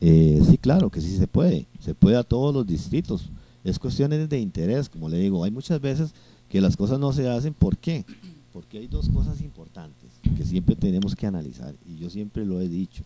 [0.00, 3.30] Eh, sí, claro que sí se puede, se puede a todos los distritos.
[3.62, 6.14] Es cuestiones de interés, como le digo, hay muchas veces
[6.48, 8.04] que las cosas no se hacen, ¿por qué?
[8.52, 12.68] Porque hay dos cosas importantes que siempre tenemos que analizar y yo siempre lo he
[12.68, 13.02] dicho.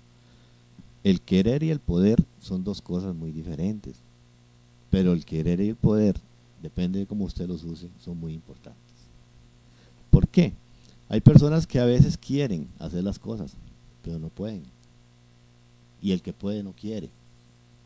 [1.05, 3.97] El querer y el poder son dos cosas muy diferentes,
[4.91, 6.17] pero el querer y el poder
[6.63, 8.83] depende de cómo usted los use, son muy importantes.
[10.11, 10.53] ¿Por qué?
[11.09, 13.53] Hay personas que a veces quieren hacer las cosas,
[14.03, 14.63] pero no pueden.
[16.03, 17.11] Y el que puede no quiere.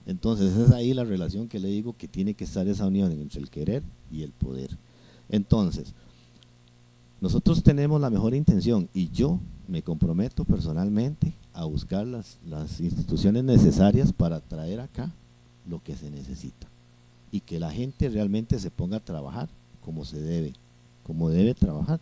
[0.07, 3.41] Entonces es ahí la relación que le digo que tiene que estar esa unión entre
[3.41, 4.77] el querer y el poder.
[5.29, 5.95] Entonces,
[7.21, 9.39] nosotros tenemos la mejor intención y yo
[9.69, 15.13] me comprometo personalmente a buscar las, las instituciones necesarias para traer acá
[15.69, 16.72] lo que se necesita
[17.33, 19.49] y que la gente realmente se ponga a trabajar
[19.83, 20.53] como se debe,
[21.03, 21.99] como debe trabajar.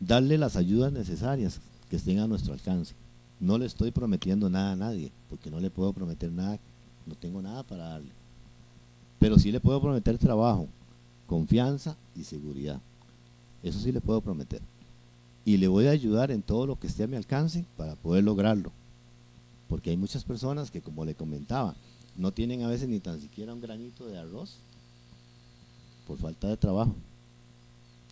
[0.00, 1.60] Darle las ayudas necesarias
[1.90, 2.94] que estén a nuestro alcance.
[3.40, 6.58] No le estoy prometiendo nada a nadie, porque no le puedo prometer nada,
[7.04, 8.10] no tengo nada para darle.
[9.18, 10.68] Pero sí le puedo prometer trabajo,
[11.26, 12.80] confianza y seguridad.
[13.62, 14.62] Eso sí le puedo prometer.
[15.44, 18.22] Y le voy a ayudar en todo lo que esté a mi alcance para poder
[18.22, 18.70] lograrlo.
[19.68, 21.74] Porque hay muchas personas que, como le comentaba,
[22.18, 24.56] no tienen a veces ni tan siquiera un granito de arroz
[26.06, 26.94] por falta de trabajo.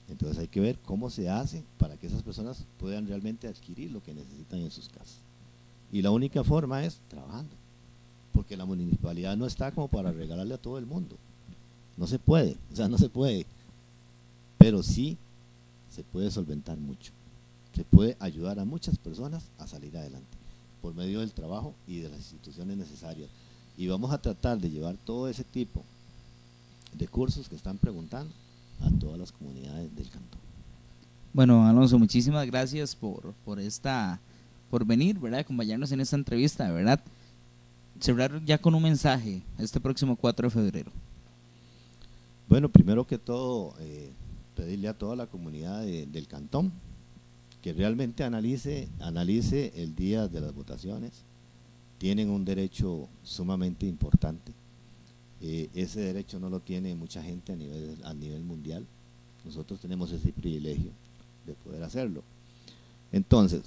[0.09, 4.03] Entonces hay que ver cómo se hace para que esas personas puedan realmente adquirir lo
[4.03, 5.19] que necesitan en sus casas.
[5.93, 7.51] Y la única forma es trabajando,
[8.33, 11.17] porque la municipalidad no está como para regalarle a todo el mundo.
[11.97, 13.45] No se puede, o sea, no se puede.
[14.57, 15.17] Pero sí
[15.91, 17.11] se puede solventar mucho.
[17.75, 20.37] Se puede ayudar a muchas personas a salir adelante
[20.81, 23.29] por medio del trabajo y de las instituciones necesarias.
[23.77, 25.85] Y vamos a tratar de llevar todo ese tipo
[26.93, 28.33] de cursos que están preguntando
[28.81, 30.41] a todas las comunidades del cantón.
[31.33, 34.19] Bueno, Alonso, muchísimas gracias por, por esta
[34.71, 35.41] por venir, ¿verdad?
[35.41, 37.01] Acompañarnos en esta entrevista, ¿verdad?
[38.01, 40.93] Cerrar ya con un mensaje este próximo 4 de febrero.
[42.49, 44.11] Bueno, primero que todo, eh,
[44.55, 46.73] pedirle a toda la comunidad del cantón
[47.63, 51.23] que realmente analice, analice el día de las votaciones.
[51.99, 54.53] Tienen un derecho sumamente importante.
[55.41, 58.87] Eh, ese derecho no lo tiene mucha gente a nivel, a nivel mundial.
[59.45, 60.91] Nosotros tenemos ese privilegio
[61.47, 62.23] de poder hacerlo.
[63.13, 63.63] Entonces,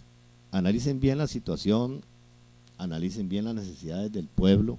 [0.51, 2.01] analicen bien la situación,
[2.77, 4.77] analicen bien las necesidades del pueblo,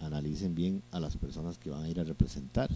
[0.00, 2.70] analicen bien a las personas que van a ir a representar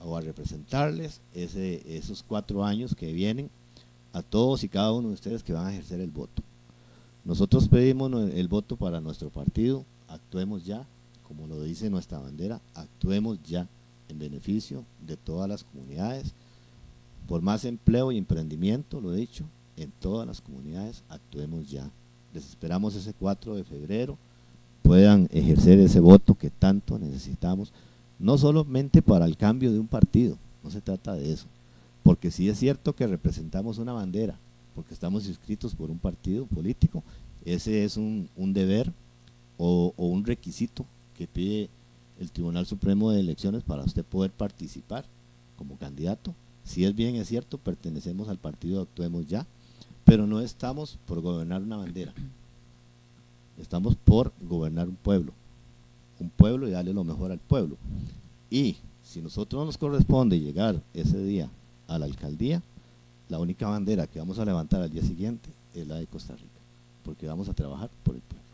[0.00, 3.50] o a representarles ese, esos cuatro años que vienen
[4.12, 6.42] a todos y cada uno de ustedes que van a ejercer el voto.
[7.24, 10.86] Nosotros pedimos el voto para nuestro partido, actuemos ya,
[11.22, 13.68] como lo dice nuestra bandera, actuemos ya
[14.08, 16.32] en beneficio de todas las comunidades,
[17.28, 19.44] por más empleo y emprendimiento, lo he dicho,
[19.76, 21.90] en todas las comunidades, actuemos ya.
[22.34, 24.18] Les esperamos ese 4 de febrero,
[24.82, 27.72] puedan ejercer ese voto que tanto necesitamos,
[28.18, 31.46] no solamente para el cambio de un partido, no se trata de eso,
[32.02, 34.38] porque sí es cierto que representamos una bandera,
[34.74, 37.02] porque estamos inscritos por un partido político,
[37.44, 38.92] ese es un, deber
[39.58, 40.84] o, un requisito
[41.16, 41.68] que pide
[42.18, 45.04] el Tribunal Supremo de Elecciones para usted poder participar
[45.56, 46.34] como candidato.
[46.64, 49.46] Si es bien, es cierto, pertenecemos al partido Actuemos Ya,
[50.04, 52.12] pero no estamos por gobernar una bandera.
[53.58, 55.32] Estamos por gobernar un pueblo.
[56.18, 57.76] Un pueblo y darle lo mejor al pueblo.
[58.50, 61.48] Y si nosotros no nos corresponde llegar ese día
[61.88, 62.62] a la alcaldía,
[63.30, 66.60] la única bandera que vamos a levantar al día siguiente es la de Costa Rica,
[67.04, 68.44] porque vamos a trabajar por el pueblo.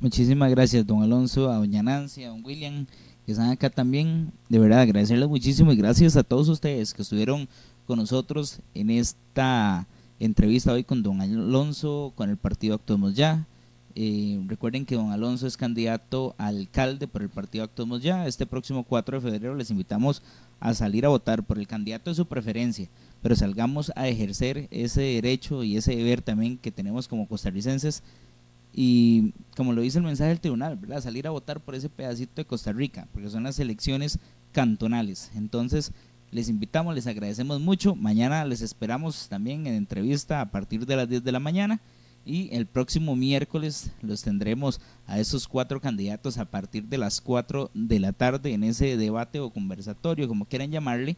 [0.00, 2.86] Muchísimas gracias, don Alonso, a doña Nancy, a don William,
[3.24, 4.32] que están acá también.
[4.48, 7.48] De verdad, agradecerles muchísimo y gracias a todos ustedes que estuvieron
[7.86, 9.86] con nosotros en esta
[10.18, 13.46] entrevista hoy con don Alonso, con el partido Actuemos Ya.
[13.94, 18.26] Eh, recuerden que don Alonso es candidato a alcalde por el partido Actuemos Ya.
[18.26, 20.22] Este próximo 4 de febrero les invitamos
[20.60, 22.88] a salir a votar por el candidato de su preferencia,
[23.22, 28.02] pero salgamos a ejercer ese derecho y ese deber también que tenemos como costarricenses
[28.74, 31.02] y como lo dice el mensaje del tribunal, ¿verdad?
[31.02, 34.18] salir a votar por ese pedacito de Costa Rica, porque son las elecciones
[34.52, 35.30] cantonales.
[35.34, 35.92] Entonces,
[36.30, 37.94] les invitamos, les agradecemos mucho.
[37.94, 41.80] Mañana les esperamos también en entrevista a partir de las 10 de la mañana.
[42.24, 47.70] Y el próximo miércoles los tendremos a esos cuatro candidatos a partir de las 4
[47.74, 51.16] de la tarde en ese debate o conversatorio, como quieran llamarle,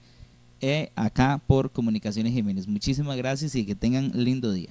[0.65, 2.66] eh, acá por Comunicaciones Jiménez.
[2.66, 4.70] Muchísimas gracias y que tengan lindo día.